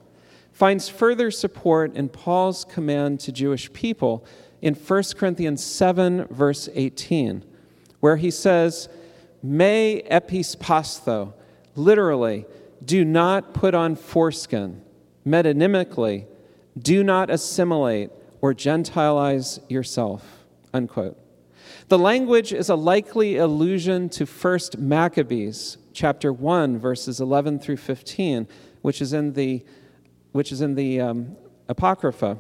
finds 0.56 0.88
further 0.88 1.30
support 1.30 1.94
in 1.98 2.08
Paul's 2.08 2.64
command 2.64 3.20
to 3.20 3.30
Jewish 3.30 3.72
people 3.74 4.26
in 4.62 4.74
1 4.74 5.04
Corinthians 5.18 5.62
7, 5.62 6.28
verse 6.28 6.70
18, 6.74 7.44
where 8.00 8.16
he 8.16 8.32
says, 8.32 8.88
Me 9.44 10.02
epispastho, 10.10 11.34
literally, 11.76 12.46
do 12.86 13.04
not 13.04 13.54
put 13.54 13.76
on 13.76 13.98
foreskin. 13.98 14.82
Metonymically, 15.28 16.26
do 16.80 17.04
not 17.04 17.30
assimilate 17.30 18.12
or 18.40 18.54
Gentilize 18.54 19.60
yourself. 19.70 20.46
Unquote. 20.74 21.20
The 21.90 22.00
language 22.00 22.54
is 22.54 22.70
a 22.70 22.76
likely 22.76 23.36
allusion 23.36 24.08
to 24.08 24.26
1 24.26 24.60
Maccabees, 24.78 25.80
chapter 25.92 26.32
1, 26.32 26.80
verses 26.80 27.20
11 27.20 27.60
through 27.60 27.78
15, 27.78 28.48
which 28.84 29.02
is 29.02 29.12
in 29.12 29.34
the, 29.34 29.66
which 30.36 30.52
is 30.52 30.60
in 30.60 30.76
the 30.76 31.00
um, 31.00 31.38
Apocrypha, 31.70 32.38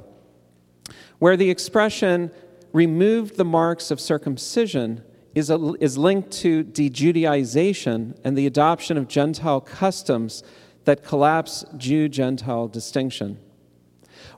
where 1.19 1.37
the 1.37 1.49
expression 1.49 2.29
removed 2.73 3.37
the 3.37 3.45
marks 3.45 3.89
of 3.89 4.01
circumcision 4.01 5.01
is, 5.33 5.49
a, 5.49 5.73
is 5.79 5.97
linked 5.97 6.29
to 6.29 6.65
dejudaization 6.65 8.19
and 8.25 8.37
the 8.37 8.45
adoption 8.47 8.97
of 8.97 9.07
Gentile 9.07 9.61
customs 9.61 10.43
that 10.83 11.05
collapse 11.05 11.63
Jew 11.77 12.09
Gentile 12.09 12.67
distinction. 12.67 13.39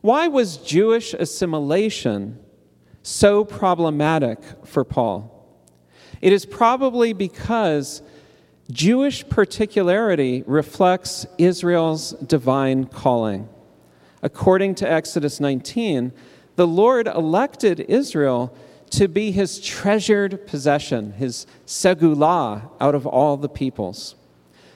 Why 0.02 0.28
was 0.28 0.58
Jewish 0.58 1.16
assimilation 1.16 2.38
so 3.02 3.44
problematic 3.44 4.38
for 4.68 4.84
Paul? 4.84 5.34
It 6.22 6.32
is 6.32 6.46
probably 6.46 7.12
because 7.12 8.04
Jewish 8.72 9.28
particularity 9.30 10.44
reflects 10.46 11.26
Israel's 11.38 12.12
divine 12.12 12.86
calling. 12.86 13.48
According 14.22 14.76
to 14.76 14.92
Exodus 14.92 15.40
19, 15.40 16.12
the 16.58 16.68
Lord 16.68 17.08
elected 17.08 17.80
Israel 17.80 18.54
to 18.90 19.08
be 19.08 19.32
his 19.32 19.60
treasured 19.62 20.48
possession, 20.48 21.14
his 21.14 21.46
segulah 21.66 22.70
out 22.82 22.96
of 22.96 23.06
all 23.06 23.38
the 23.38 23.50
peoples. 23.50 24.16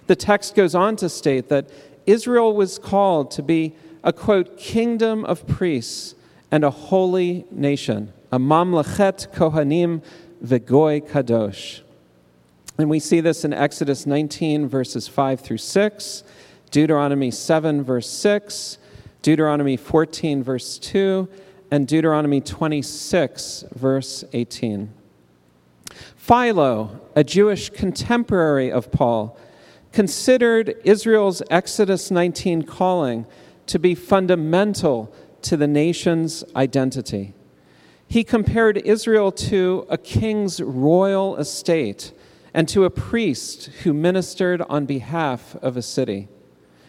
The 0.08 0.16
text 0.16 0.56
goes 0.56 0.74
on 0.76 0.96
to 0.98 1.10
state 1.10 1.50
that 1.50 1.70
Israel 2.06 2.56
was 2.56 2.80
called 2.80 3.32
to 3.32 3.44
be 3.44 3.76
a 4.04 4.14
quote, 4.14 4.58
kingdom 4.58 5.26
of 5.26 5.46
priests 5.48 6.16
and 6.50 6.64
a 6.64 6.70
holy 6.70 7.46
nation, 7.52 8.14
a 8.32 8.40
mamlechet 8.40 9.34
kohanim 9.34 10.02
vegoy 10.44 11.08
kadosh. 11.08 11.82
And 12.78 12.90
we 12.90 13.00
see 13.00 13.20
this 13.20 13.44
in 13.46 13.54
Exodus 13.54 14.06
19, 14.06 14.68
verses 14.68 15.08
5 15.08 15.40
through 15.42 15.58
6, 15.58 16.24
Deuteronomy 16.72 17.30
7, 17.30 17.84
verse 17.84 18.10
6, 18.10 18.78
Deuteronomy 19.22 19.78
14, 19.78 20.42
verse 20.42 20.78
2, 20.80 21.28
and 21.70 21.88
Deuteronomy 21.88 22.42
26, 22.42 23.66
verse 23.76 24.24
18. 24.34 24.94
Philo, 26.16 27.02
a 27.16 27.24
Jewish 27.24 27.70
contemporary 27.70 28.72
of 28.72 28.92
Paul, 28.92 29.38
considered 29.92 30.76
Israel's 30.84 31.42
Exodus 31.50 32.10
19 32.10 32.64
calling 32.64 33.26
to 33.68 33.80
be 33.80 33.96
fundamental 33.96 35.14
to 35.42 35.58
the 35.58 35.68
nation's 35.68 36.44
identity. 36.56 37.34
He 38.08 38.24
compared 38.24 38.78
Israel 38.78 39.32
to 39.34 39.86
a 39.90 39.98
king's 39.98 40.62
royal 40.62 41.38
estate 41.38 42.12
and 42.54 42.68
to 42.70 42.86
a 42.86 42.90
priest 42.90 43.68
who 43.84 43.94
ministered 43.94 44.62
on 44.64 44.86
behalf 44.86 45.56
of 45.62 45.78
a 45.78 45.82
city. 45.82 46.28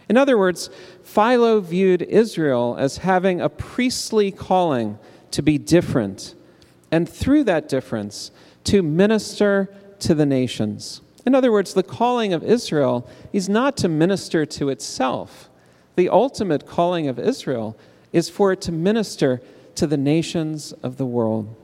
In 0.08 0.16
other 0.16 0.36
words, 0.36 0.68
Philo 1.02 1.60
viewed 1.60 2.02
Israel 2.02 2.76
as 2.78 2.98
having 2.98 3.40
a 3.40 3.48
priestly 3.48 4.30
calling 4.30 4.98
to 5.30 5.42
be 5.42 5.58
different, 5.58 6.34
and 6.90 7.08
through 7.08 7.44
that 7.44 7.68
difference, 7.68 8.30
to 8.64 8.82
minister 8.82 9.72
to 10.00 10.14
the 10.14 10.26
nations. 10.26 11.00
In 11.24 11.34
other 11.34 11.52
words, 11.52 11.74
the 11.74 11.82
calling 11.82 12.32
of 12.32 12.42
Israel 12.42 13.08
is 13.32 13.48
not 13.48 13.76
to 13.78 13.88
minister 13.88 14.44
to 14.44 14.68
itself, 14.68 15.48
the 15.94 16.08
ultimate 16.08 16.66
calling 16.66 17.06
of 17.06 17.18
Israel 17.18 17.76
is 18.12 18.28
for 18.28 18.52
it 18.52 18.60
to 18.62 18.72
minister 18.72 19.40
to 19.74 19.86
the 19.86 19.96
nations 19.96 20.72
of 20.82 20.96
the 20.96 21.06
world. 21.06 21.54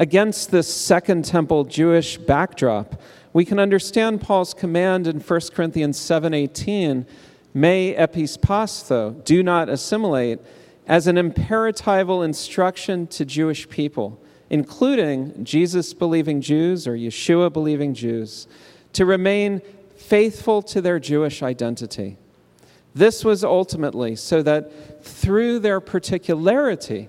Against 0.00 0.52
this 0.52 0.72
Second 0.72 1.24
Temple 1.24 1.64
Jewish 1.64 2.18
backdrop, 2.18 3.00
we 3.32 3.44
can 3.44 3.58
understand 3.58 4.20
Paul's 4.20 4.54
command 4.54 5.08
in 5.08 5.18
1 5.18 5.52
Corinthians 5.52 5.98
7:18, 5.98 7.04
"Me 7.52 7.94
epispastho, 7.94 9.24
do 9.24 9.42
not 9.42 9.68
assimilate," 9.68 10.38
as 10.86 11.08
an 11.08 11.16
imperatival 11.16 12.24
instruction 12.24 13.08
to 13.08 13.24
Jewish 13.24 13.68
people, 13.68 14.20
including 14.48 15.32
Jesus 15.42 15.92
believing 15.94 16.40
Jews 16.40 16.86
or 16.86 16.92
Yeshua 16.92 17.52
believing 17.52 17.92
Jews, 17.92 18.46
to 18.92 19.04
remain 19.04 19.60
faithful 19.96 20.62
to 20.62 20.80
their 20.80 21.00
Jewish 21.00 21.42
identity. 21.42 22.18
This 22.94 23.24
was 23.24 23.42
ultimately 23.42 24.14
so 24.14 24.42
that 24.42 25.04
through 25.04 25.58
their 25.58 25.80
particularity, 25.80 27.08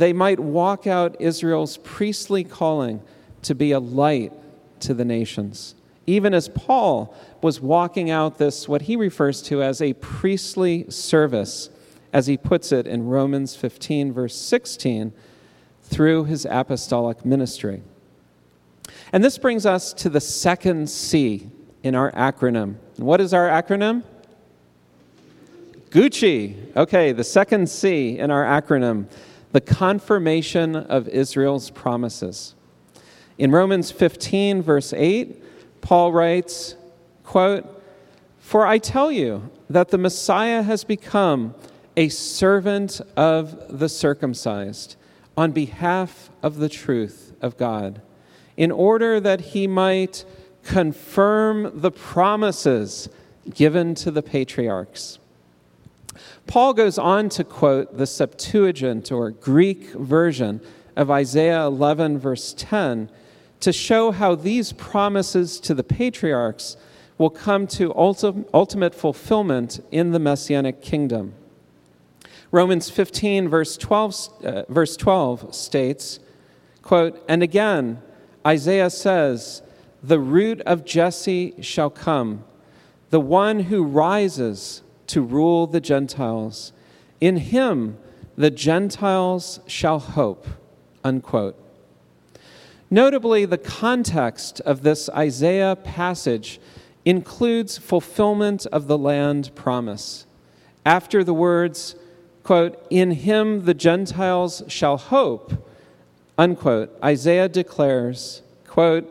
they 0.00 0.12
might 0.12 0.40
walk 0.40 0.86
out 0.86 1.20
Israel's 1.20 1.76
priestly 1.78 2.42
calling 2.42 3.02
to 3.42 3.54
be 3.54 3.72
a 3.72 3.78
light 3.78 4.32
to 4.80 4.94
the 4.94 5.04
nations. 5.04 5.74
Even 6.06 6.32
as 6.34 6.48
Paul 6.48 7.14
was 7.42 7.60
walking 7.60 8.10
out 8.10 8.38
this, 8.38 8.66
what 8.68 8.82
he 8.82 8.96
refers 8.96 9.42
to 9.42 9.62
as 9.62 9.80
a 9.80 9.92
priestly 9.94 10.90
service, 10.90 11.70
as 12.12 12.26
he 12.26 12.36
puts 12.36 12.72
it 12.72 12.86
in 12.86 13.06
Romans 13.06 13.54
15, 13.54 14.12
verse 14.12 14.34
16, 14.34 15.12
through 15.82 16.24
his 16.24 16.46
apostolic 16.48 17.24
ministry. 17.24 17.82
And 19.12 19.22
this 19.22 19.38
brings 19.38 19.66
us 19.66 19.92
to 19.94 20.08
the 20.08 20.20
second 20.20 20.88
C 20.88 21.48
in 21.82 21.94
our 21.94 22.10
acronym. 22.12 22.76
What 22.96 23.20
is 23.20 23.34
our 23.34 23.48
acronym? 23.48 24.02
Gucci. 25.90 26.74
Okay, 26.76 27.12
the 27.12 27.24
second 27.24 27.68
C 27.68 28.18
in 28.18 28.30
our 28.30 28.44
acronym, 28.44 29.06
the 29.52 29.60
confirmation 29.60 30.76
of 30.76 31.08
Israel's 31.08 31.70
promises. 31.70 32.54
In 33.38 33.50
Romans 33.50 33.90
15, 33.90 34.62
verse 34.62 34.92
8, 34.92 35.42
Paul 35.80 36.12
writes, 36.12 36.76
quote, 37.24 37.82
For 38.38 38.66
I 38.66 38.78
tell 38.78 39.10
you 39.10 39.50
that 39.68 39.88
the 39.88 39.98
Messiah 39.98 40.62
has 40.62 40.84
become 40.84 41.54
a 41.96 42.08
servant 42.08 43.00
of 43.16 43.78
the 43.78 43.88
circumcised 43.88 44.96
on 45.36 45.52
behalf 45.52 46.30
of 46.42 46.56
the 46.56 46.68
truth 46.68 47.32
of 47.40 47.56
God, 47.56 48.02
in 48.56 48.70
order 48.70 49.20
that 49.20 49.40
he 49.40 49.66
might 49.66 50.24
confirm 50.62 51.70
the 51.80 51.90
promises 51.90 53.08
given 53.54 53.94
to 53.94 54.10
the 54.10 54.22
patriarchs 54.22 55.19
Paul 56.50 56.74
goes 56.74 56.98
on 56.98 57.28
to 57.28 57.44
quote 57.44 57.96
the 57.96 58.08
Septuagint 58.08 59.12
or 59.12 59.30
Greek 59.30 59.90
version 59.90 60.60
of 60.96 61.08
Isaiah 61.08 61.64
11, 61.64 62.18
verse 62.18 62.56
10, 62.58 63.08
to 63.60 63.72
show 63.72 64.10
how 64.10 64.34
these 64.34 64.72
promises 64.72 65.60
to 65.60 65.74
the 65.74 65.84
patriarchs 65.84 66.76
will 67.18 67.30
come 67.30 67.68
to 67.68 67.90
ulti- 67.90 68.44
ultimate 68.52 68.96
fulfillment 68.96 69.78
in 69.92 70.10
the 70.10 70.18
Messianic 70.18 70.82
kingdom. 70.82 71.34
Romans 72.50 72.90
15, 72.90 73.48
verse 73.48 73.76
12, 73.76 74.44
uh, 74.44 74.62
verse 74.68 74.96
12 74.96 75.54
states, 75.54 76.18
quote, 76.82 77.22
And 77.28 77.44
again, 77.44 78.02
Isaiah 78.44 78.90
says, 78.90 79.62
The 80.02 80.18
root 80.18 80.62
of 80.62 80.84
Jesse 80.84 81.54
shall 81.60 81.90
come, 81.90 82.42
the 83.10 83.20
one 83.20 83.60
who 83.60 83.84
rises 83.84 84.82
to 85.10 85.22
rule 85.22 85.66
the 85.66 85.80
Gentiles. 85.80 86.72
In 87.20 87.36
him 87.36 87.98
the 88.36 88.50
Gentiles 88.50 89.60
shall 89.66 89.98
hope. 89.98 90.46
Unquote. 91.02 91.56
Notably, 92.90 93.44
the 93.44 93.58
context 93.58 94.60
of 94.60 94.82
this 94.82 95.08
Isaiah 95.10 95.76
passage 95.76 96.60
includes 97.04 97.78
fulfillment 97.78 98.66
of 98.66 98.86
the 98.86 98.98
land 98.98 99.54
promise. 99.54 100.26
After 100.84 101.22
the 101.22 101.34
words, 101.34 101.94
quote, 102.42 102.84
in 102.90 103.12
him 103.12 103.64
the 103.64 103.74
Gentiles 103.74 104.62
shall 104.68 104.96
hope, 104.96 105.52
unquote, 106.36 106.96
Isaiah 107.02 107.48
declares, 107.48 108.42
quote, 108.66 109.06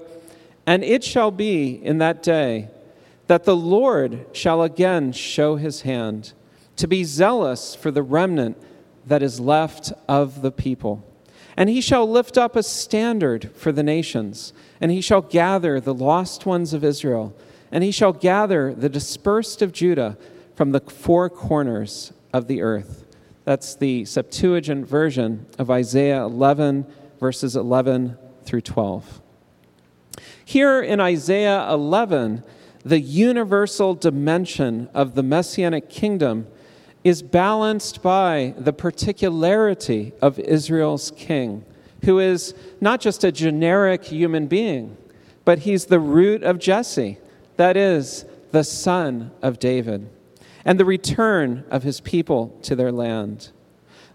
and 0.65 0.83
it 0.83 1.03
shall 1.03 1.31
be 1.31 1.71
in 1.83 1.97
that 1.99 2.21
day 2.21 2.69
that 3.29 3.43
the 3.43 3.55
Lord 3.55 4.25
shall 4.31 4.63
again 4.63 5.11
show 5.11 5.55
his 5.55 5.81
hand, 5.81 6.33
to 6.75 6.87
be 6.87 7.03
zealous 7.03 7.75
for 7.75 7.91
the 7.91 8.01
remnant 8.01 8.57
that 9.05 9.21
is 9.21 9.39
left 9.39 9.93
of 10.07 10.41
the 10.41 10.51
people. 10.51 11.05
And 11.55 11.69
he 11.69 11.79
shall 11.79 12.09
lift 12.09 12.39
up 12.39 12.55
a 12.55 12.63
standard 12.63 13.51
for 13.53 13.71
the 13.71 13.83
nations, 13.83 14.51
and 14.81 14.89
he 14.89 14.99
shall 14.99 15.21
gather 15.21 15.79
the 15.79 15.93
lost 15.93 16.47
ones 16.47 16.73
of 16.73 16.83
Israel, 16.83 17.35
and 17.71 17.83
he 17.83 17.91
shall 17.91 18.13
gather 18.13 18.73
the 18.73 18.89
dispersed 18.89 19.61
of 19.61 19.73
Judah 19.73 20.17
from 20.55 20.71
the 20.71 20.79
four 20.79 21.29
corners 21.29 22.11
of 22.33 22.47
the 22.47 22.63
earth. 22.63 23.05
That's 23.45 23.75
the 23.75 24.05
Septuagint 24.05 24.87
version 24.87 25.45
of 25.59 25.69
Isaiah 25.69 26.23
11, 26.23 26.83
verses 27.19 27.55
11 27.55 28.17
through 28.43 28.61
12. 28.61 29.21
Here 30.43 30.81
in 30.81 30.99
Isaiah 30.99 31.69
11, 31.69 32.43
the 32.83 32.99
universal 32.99 33.93
dimension 33.93 34.89
of 34.93 35.15
the 35.15 35.23
messianic 35.23 35.89
kingdom 35.89 36.47
is 37.03 37.21
balanced 37.21 38.01
by 38.01 38.53
the 38.57 38.73
particularity 38.73 40.13
of 40.21 40.39
Israel's 40.39 41.11
king, 41.11 41.65
who 42.03 42.19
is 42.19 42.53
not 42.81 42.99
just 42.99 43.23
a 43.23 43.31
generic 43.31 44.05
human 44.05 44.47
being, 44.47 44.97
but 45.45 45.59
he's 45.59 45.85
the 45.85 45.99
root 45.99 46.43
of 46.43 46.59
Jesse, 46.59 47.17
that 47.57 47.75
is, 47.77 48.25
the 48.51 48.63
son 48.63 49.31
of 49.41 49.59
David, 49.59 50.09
and 50.65 50.79
the 50.79 50.85
return 50.85 51.63
of 51.69 51.83
his 51.83 52.01
people 52.01 52.57
to 52.63 52.75
their 52.75 52.91
land. 52.91 53.51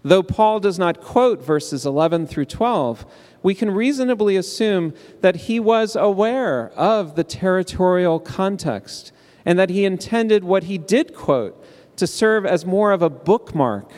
Though 0.03 0.23
Paul 0.23 0.59
does 0.59 0.77
not 0.77 1.01
quote 1.01 1.41
verses 1.41 1.85
11 1.85 2.27
through 2.27 2.45
12, 2.45 3.05
we 3.45 3.53
can 3.53 3.69
reasonably 3.69 4.35
assume 4.37 4.91
that 5.21 5.35
he 5.35 5.59
was 5.59 5.95
aware 5.95 6.71
of 6.71 7.15
the 7.15 7.23
territorial 7.23 8.19
context 8.19 9.11
and 9.45 9.59
that 9.59 9.69
he 9.69 9.85
intended 9.85 10.43
what 10.43 10.63
he 10.63 10.79
did 10.79 11.13
quote 11.13 11.63
to 11.95 12.07
serve 12.07 12.43
as 12.43 12.65
more 12.65 12.91
of 12.91 13.03
a 13.03 13.09
bookmark 13.09 13.91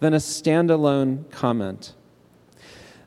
than 0.00 0.14
a 0.14 0.16
standalone 0.16 1.30
comment. 1.30 1.92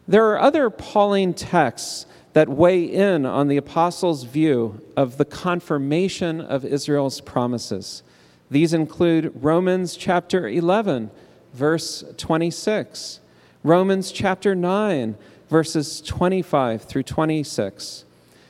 There 0.07 0.23
are 0.29 0.39
other 0.39 0.69
Pauline 0.69 1.33
texts 1.33 2.05
that 2.33 2.47
weigh 2.47 2.83
in 2.83 3.25
on 3.25 3.47
the 3.47 3.57
apostles' 3.57 4.23
view 4.23 4.79
of 4.95 5.17
the 5.17 5.25
confirmation 5.25 6.39
of 6.39 6.63
Israel's 6.63 7.21
promises. 7.21 8.03
These 8.51 8.71
include 8.71 9.31
Romans 9.33 9.97
chapter 9.97 10.47
11, 10.47 11.09
verse 11.55 12.03
26, 12.17 13.19
Romans 13.63 14.11
chapter 14.11 14.53
9, 14.53 15.17
verses 15.49 16.01
25 16.01 16.83
through 16.83 17.03
26, 17.03 18.05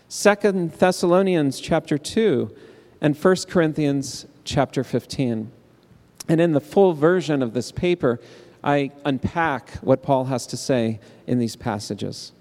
2 0.10 0.72
Thessalonians 0.78 1.60
chapter 1.60 1.98
2, 1.98 2.56
and 3.02 3.16
1 3.16 3.36
Corinthians 3.48 4.26
chapter 4.44 4.84
15. 4.84 5.52
And 6.28 6.42
in 6.42 6.54
the 6.54 6.62
full 6.62 6.94
version 6.94 7.42
of 7.42 7.54
this 7.54 7.72
paper, 7.72 8.20
I 8.64 8.92
unpack 9.06 9.72
what 9.76 10.02
Paul 10.02 10.26
has 10.26 10.48
to 10.48 10.58
say 10.58 11.00
in 11.26 11.40
these 11.40 11.56
passages. 11.56 12.32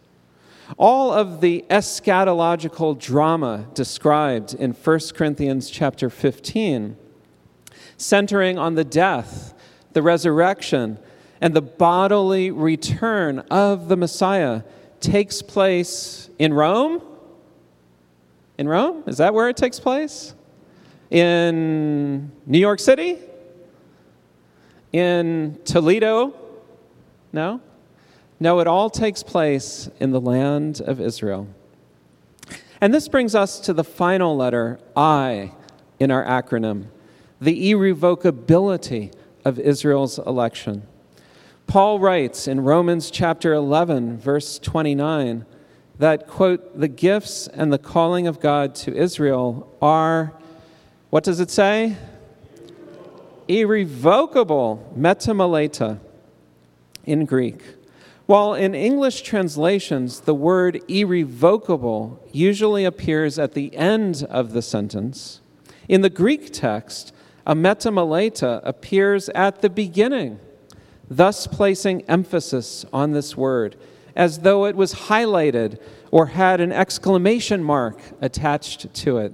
All 0.77 1.13
of 1.13 1.41
the 1.41 1.65
eschatological 1.71 2.99
drama 2.99 3.67
described 3.75 4.55
in 4.55 4.73
1 4.73 5.01
Corinthians 5.15 5.71
chapter 5.71 6.11
15, 6.11 6.97
centering 7.97 8.59
on 8.59 8.75
the 8.75 8.85
death, 8.85 9.55
the 9.93 10.03
resurrection, 10.03 10.99
and 11.41 11.55
the 11.55 11.63
bodily 11.63 12.51
return 12.51 13.41
of 13.51 13.89
the 13.89 13.97
Messiah, 13.97 14.63
takes 15.01 15.43
place 15.43 16.31
in 16.39 16.55
Rome. 16.55 17.03
In 18.59 18.69
Rome? 18.69 19.05
Is 19.07 19.19
that 19.19 19.35
where 19.35 19.49
it 19.49 19.57
takes 19.57 19.79
place? 19.79 20.35
In 21.11 22.33
New 22.47 22.59
York 22.59 22.81
City? 22.81 23.19
In 24.93 25.59
Toledo? 25.65 26.35
No? 27.33 27.61
No, 28.41 28.61
it 28.61 28.67
all 28.67 28.91
takes 28.91 29.23
place 29.23 29.91
in 30.01 30.11
the 30.11 30.21
land 30.21 30.81
of 30.81 31.01
Israel. 31.01 31.49
And 32.81 32.93
this 32.93 33.09
brings 33.09 33.35
us 33.35 33.61
to 33.61 33.73
the 33.73 33.85
final 33.85 34.37
letter, 34.37 34.79
I, 34.95 35.53
in 35.99 36.11
our 36.11 36.25
acronym 36.25 36.87
the 37.41 37.71
irrevocability 37.71 39.13
of 39.45 39.59
Israel's 39.59 40.19
election. 40.19 40.87
Paul 41.67 41.99
writes 41.99 42.47
in 42.47 42.61
Romans 42.61 43.11
chapter 43.11 43.53
11, 43.53 44.19
verse 44.19 44.59
29, 44.61 45.45
that, 45.99 46.29
quote, 46.29 46.79
the 46.79 46.89
gifts 46.89 47.49
and 47.49 47.73
the 47.73 47.79
calling 47.79 48.27
of 48.27 48.39
God 48.39 48.75
to 48.77 48.95
Israel 48.95 49.75
are, 49.83 50.33
what 51.11 51.25
does 51.25 51.41
it 51.41 51.51
say? 51.51 51.97
Irrevocable, 53.49 54.93
metameleta 54.97 55.99
in 57.05 57.25
Greek. 57.25 57.63
While 58.27 58.55
in 58.55 58.75
English 58.75 59.23
translations, 59.23 60.21
the 60.21 60.35
word 60.35 60.83
irrevocable 60.89 62.23
usually 62.33 62.85
appears 62.85 63.39
at 63.39 63.55
the 63.55 63.75
end 63.77 64.25
of 64.29 64.53
the 64.53 64.63
sentence, 64.63 65.41
in 65.89 66.01
the 66.01 66.11
Greek 66.11 66.53
text, 66.53 67.13
ametameleta 67.47 68.61
appears 68.65 69.29
at 69.31 69.63
the 69.63 69.71
beginning, 69.71 70.41
thus 71.09 71.47
placing 71.47 72.03
emphasis 72.03 72.85
on 72.93 73.13
this 73.13 73.37
word, 73.37 73.77
as 74.15 74.41
though 74.41 74.65
it 74.65 74.77
was 74.77 74.95
highlighted 74.95 75.79
or 76.11 76.27
had 76.27 76.61
an 76.61 76.73
exclamation 76.73 77.63
mark 77.63 77.99
attached 78.21 78.93
to 78.95 79.19
it. 79.19 79.33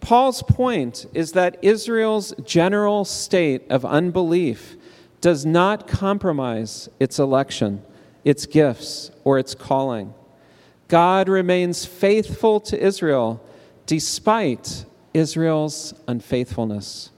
Paul's 0.00 0.42
point 0.42 1.06
is 1.14 1.32
that 1.32 1.58
Israel's 1.62 2.34
general 2.44 3.04
state 3.04 3.62
of 3.70 3.84
unbelief 3.84 4.76
does 5.20 5.46
not 5.46 5.88
compromise 5.88 6.88
its 7.00 7.18
election, 7.18 7.82
its 8.24 8.46
gifts, 8.46 9.10
or 9.24 9.38
its 9.38 9.54
calling. 9.54 10.12
God 10.88 11.28
remains 11.28 11.84
faithful 11.84 12.60
to 12.60 12.80
Israel 12.80 13.42
despite 13.86 14.84
Israel's 15.14 15.94
unfaithfulness. 16.06 17.10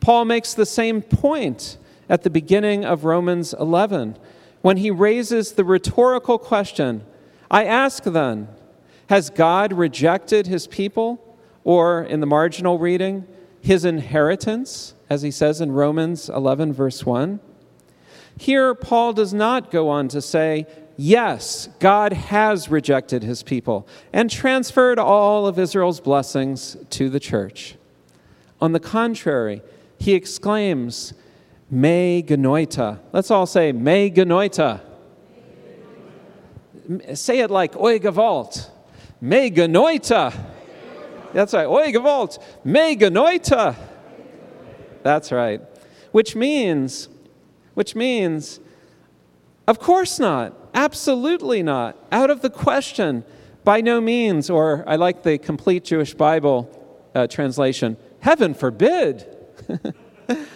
Paul 0.00 0.24
makes 0.24 0.54
the 0.54 0.66
same 0.66 1.02
point 1.02 1.78
at 2.08 2.22
the 2.22 2.30
beginning 2.30 2.84
of 2.84 3.04
Romans 3.04 3.54
11 3.54 4.16
when 4.62 4.78
he 4.78 4.90
raises 4.90 5.52
the 5.52 5.64
rhetorical 5.64 6.38
question 6.38 7.04
I 7.50 7.64
ask 7.64 8.02
then, 8.02 8.48
has 9.08 9.30
God 9.30 9.72
rejected 9.72 10.46
his 10.46 10.66
people? 10.66 11.22
Or 11.62 12.02
in 12.02 12.20
the 12.20 12.26
marginal 12.26 12.78
reading, 12.78 13.26
his 13.60 13.84
inheritance, 13.84 14.94
as 15.10 15.22
he 15.22 15.30
says 15.30 15.60
in 15.60 15.72
Romans 15.72 16.28
11, 16.28 16.72
verse 16.72 17.04
1? 17.04 17.40
Here, 18.38 18.74
Paul 18.74 19.12
does 19.12 19.32
not 19.32 19.70
go 19.70 19.88
on 19.88 20.08
to 20.08 20.20
say, 20.20 20.66
Yes, 20.96 21.68
God 21.78 22.12
has 22.12 22.70
rejected 22.70 23.22
his 23.22 23.42
people 23.42 23.86
and 24.12 24.30
transferred 24.30 24.98
all 24.98 25.46
of 25.46 25.58
Israel's 25.58 26.00
blessings 26.00 26.76
to 26.90 27.10
the 27.10 27.20
church. 27.20 27.76
On 28.60 28.72
the 28.72 28.80
contrary, 28.80 29.60
he 29.98 30.14
exclaims, 30.14 31.12
Me 31.70 32.22
genoita. 32.22 33.00
Let's 33.12 33.30
all 33.30 33.46
say, 33.46 33.72
Me 33.72 34.10
genoita. 34.10 34.80
Say 37.14 37.40
it 37.40 37.50
like 37.50 37.76
Oi 37.76 37.98
gewalt. 37.98 38.70
Me 39.20 39.50
genoita. 39.50 40.32
That's 41.32 41.52
right. 41.52 41.66
Oi 41.66 41.92
gewalt. 41.92 42.38
Me 42.64 42.96
genoita. 42.96 43.74
That's 45.02 45.32
right. 45.32 45.60
Which 46.12 46.36
means, 46.36 47.08
which 47.74 47.96
means, 47.96 48.60
of 49.66 49.80
course 49.80 50.20
not. 50.20 50.54
Absolutely 50.74 51.62
not. 51.62 51.96
Out 52.12 52.30
of 52.30 52.42
the 52.42 52.50
question. 52.50 53.24
By 53.64 53.80
no 53.80 54.00
means. 54.00 54.48
Or 54.48 54.84
I 54.86 54.94
like 54.94 55.24
the 55.24 55.38
complete 55.38 55.82
Jewish 55.84 56.14
Bible 56.14 56.70
uh, 57.14 57.26
translation 57.26 57.96
heaven 58.20 58.54
forbid. 58.54 59.26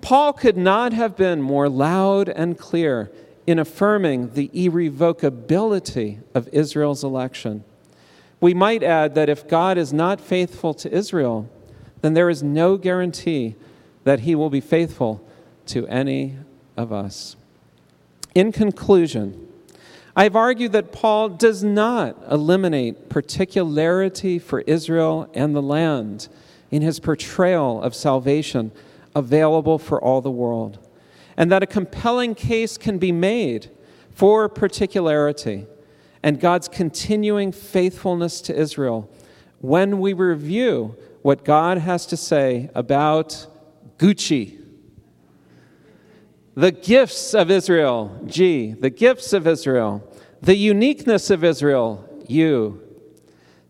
Paul 0.00 0.32
could 0.32 0.56
not 0.56 0.92
have 0.92 1.16
been 1.16 1.42
more 1.42 1.68
loud 1.68 2.28
and 2.28 2.58
clear 2.58 3.10
in 3.46 3.58
affirming 3.58 4.34
the 4.34 4.50
irrevocability 4.52 6.18
of 6.34 6.48
Israel's 6.52 7.02
election. 7.02 7.64
We 8.40 8.54
might 8.54 8.82
add 8.82 9.14
that 9.14 9.28
if 9.28 9.48
God 9.48 9.78
is 9.78 9.92
not 9.92 10.20
faithful 10.20 10.74
to 10.74 10.92
Israel, 10.92 11.50
then 12.02 12.14
there 12.14 12.30
is 12.30 12.42
no 12.42 12.76
guarantee 12.76 13.56
that 14.04 14.20
he 14.20 14.34
will 14.34 14.50
be 14.50 14.60
faithful 14.60 15.26
to 15.66 15.86
any 15.88 16.36
of 16.76 16.92
us. 16.92 17.36
In 18.34 18.52
conclusion, 18.52 19.48
I've 20.14 20.36
argued 20.36 20.72
that 20.72 20.92
Paul 20.92 21.28
does 21.30 21.64
not 21.64 22.16
eliminate 22.30 23.08
particularity 23.08 24.38
for 24.38 24.60
Israel 24.62 25.30
and 25.34 25.54
the 25.54 25.62
land 25.62 26.28
in 26.70 26.82
his 26.82 27.00
portrayal 27.00 27.82
of 27.82 27.94
salvation 27.94 28.72
available 29.14 29.78
for 29.78 30.02
all 30.02 30.20
the 30.20 30.30
world, 30.30 30.78
and 31.36 31.50
that 31.50 31.62
a 31.62 31.66
compelling 31.66 32.34
case 32.34 32.76
can 32.76 32.98
be 32.98 33.12
made 33.12 33.70
for 34.10 34.48
particularity 34.48 35.66
and 36.22 36.40
God's 36.40 36.68
continuing 36.68 37.52
faithfulness 37.52 38.40
to 38.42 38.54
Israel 38.54 39.10
when 39.60 40.00
we 40.00 40.12
review 40.12 40.96
what 41.22 41.44
God 41.44 41.78
has 41.78 42.06
to 42.06 42.16
say 42.16 42.70
about 42.74 43.46
Gucci. 43.98 44.60
The 46.54 46.72
gifts 46.72 47.34
of 47.34 47.50
Israel, 47.50 48.20
G, 48.26 48.72
the 48.72 48.90
gifts 48.90 49.32
of 49.32 49.46
Israel, 49.46 50.02
the 50.40 50.56
uniqueness 50.56 51.30
of 51.30 51.44
Israel, 51.44 52.04
U, 52.28 52.82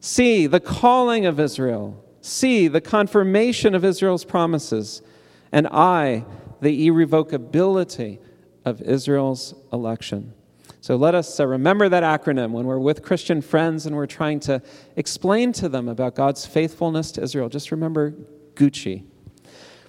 C, 0.00 0.46
the 0.46 0.60
calling 0.60 1.26
of 1.26 1.38
Israel, 1.38 2.02
C, 2.20 2.68
the 2.68 2.80
confirmation 2.80 3.74
of 3.74 3.84
Israel's 3.84 4.24
promises, 4.24 5.02
and 5.52 5.66
I, 5.68 6.24
the 6.60 6.86
irrevocability 6.86 8.18
of 8.64 8.82
Israel's 8.82 9.54
election. 9.72 10.34
So 10.80 10.96
let 10.96 11.14
us 11.14 11.40
uh, 11.40 11.46
remember 11.46 11.88
that 11.88 12.02
acronym 12.02 12.52
when 12.52 12.66
we're 12.66 12.78
with 12.78 13.02
Christian 13.02 13.40
friends 13.42 13.86
and 13.86 13.96
we're 13.96 14.06
trying 14.06 14.40
to 14.40 14.62
explain 14.96 15.52
to 15.54 15.68
them 15.68 15.88
about 15.88 16.14
God's 16.14 16.46
faithfulness 16.46 17.10
to 17.12 17.22
Israel. 17.22 17.48
Just 17.48 17.70
remember 17.72 18.14
Gucci. 18.54 19.04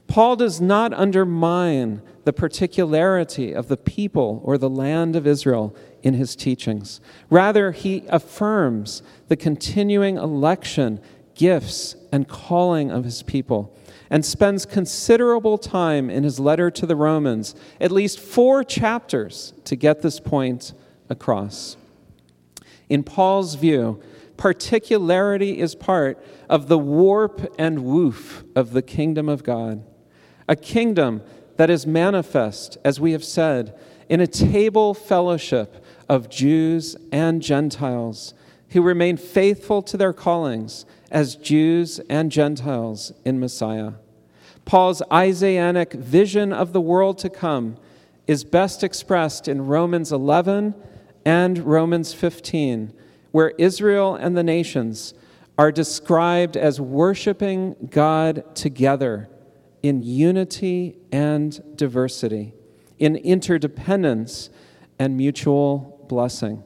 Paul 0.08 0.36
does 0.36 0.60
not 0.60 0.92
undermine 0.94 2.02
the 2.24 2.34
particularity 2.34 3.54
of 3.54 3.68
the 3.68 3.78
people 3.78 4.42
or 4.44 4.58
the 4.58 4.70
land 4.70 5.16
of 5.16 5.28
Israel 5.28 5.76
in 6.02 6.16
his 6.16 6.36
teachings. 6.36 7.00
Rather, 7.30 7.72
he 7.72 8.04
affirms 8.08 9.04
the 9.28 9.36
continuing 9.36 10.18
election, 10.18 11.00
gifts, 11.36 11.96
and 12.12 12.28
calling 12.28 12.90
of 12.90 13.04
his 13.04 13.22
people 13.22 13.78
and 14.10 14.26
spends 14.26 14.66
considerable 14.66 15.58
time 15.58 16.10
in 16.10 16.24
his 16.24 16.40
letter 16.40 16.72
to 16.72 16.86
the 16.86 16.96
Romans, 16.96 17.56
at 17.80 17.92
least 17.92 18.20
four 18.20 18.64
chapters, 18.64 19.54
to 19.66 19.76
get 19.76 20.02
this 20.02 20.20
point 20.20 20.74
across. 21.10 21.78
In 22.90 23.04
Paul's 23.04 23.56
view, 23.56 24.02
particularity 24.36 25.60
is 25.60 25.76
part 25.76 26.24
of 26.50 26.68
the 26.68 26.78
warp 26.78 27.54
and 27.60 27.84
woof 27.84 28.44
of 28.56 28.72
the 28.72 28.82
kingdom 28.82 29.30
of 29.30 29.44
God, 29.44 29.84
a 30.48 30.56
kingdom 30.56 31.22
that 31.58 31.70
is 31.70 31.86
manifest, 31.86 32.78
as 32.84 33.00
we 33.00 33.12
have 33.12 33.24
said, 33.24 33.78
in 34.08 34.22
a 34.22 34.28
table 34.28 34.94
fellowship 34.94 35.84
of 36.08 36.30
Jews 36.30 36.96
and 37.12 37.42
Gentiles 37.42 38.34
who 38.72 38.82
remain 38.82 39.18
faithful 39.18 39.82
to 39.82 39.98
their 39.98 40.14
callings 40.14 40.86
as 41.12 41.36
Jews 41.36 42.00
and 42.10 42.32
Gentiles 42.32 43.12
in 43.26 43.40
Messiah. 43.40 43.94
Paul's 44.66 45.02
Isaianic 45.12 45.94
vision 45.94 46.54
of 46.54 46.74
the 46.74 46.82
world 46.82 47.18
to 47.20 47.30
come 47.30 47.78
is 48.28 48.44
best 48.44 48.84
expressed 48.84 49.48
in 49.48 49.66
Romans 49.66 50.12
11 50.12 50.76
and 51.26 51.58
Romans 51.60 52.14
15, 52.14 52.94
where 53.32 53.54
Israel 53.58 54.16
and 54.16 54.38
the 54.38 54.44
nations 54.44 55.16
are 55.58 55.72
described 55.72 56.56
as 56.56 56.80
worshiping 56.80 57.76
God 57.90 58.56
together 58.56 59.30
in 59.82 60.04
unity 60.04 60.96
and 61.12 61.76
diversity, 61.76 62.54
in 63.00 63.16
interdependence 63.16 64.50
and 65.00 65.18
mutual 65.18 66.06
blessing. 66.08 66.64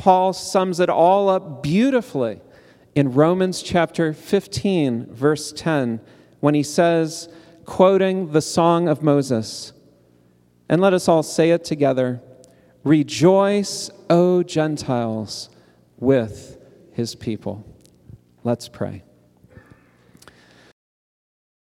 Paul 0.00 0.32
sums 0.32 0.80
it 0.80 0.88
all 0.88 1.28
up 1.28 1.62
beautifully 1.62 2.40
in 2.94 3.12
Romans 3.12 3.62
chapter 3.62 4.14
15, 4.14 5.12
verse 5.12 5.52
10, 5.52 6.00
when 6.40 6.54
he 6.54 6.62
says, 6.62 7.28
quoting 7.66 8.32
the 8.32 8.40
Song 8.40 8.88
of 8.88 9.02
Moses, 9.02 9.74
and 10.70 10.80
let 10.80 10.94
us 10.94 11.06
all 11.06 11.22
say 11.22 11.50
it 11.50 11.64
together 11.64 12.22
Rejoice, 12.82 13.90
O 14.08 14.42
Gentiles, 14.42 15.50
with 15.98 16.56
his 16.92 17.14
people. 17.14 17.62
Let's 18.42 18.70
pray. 18.70 19.02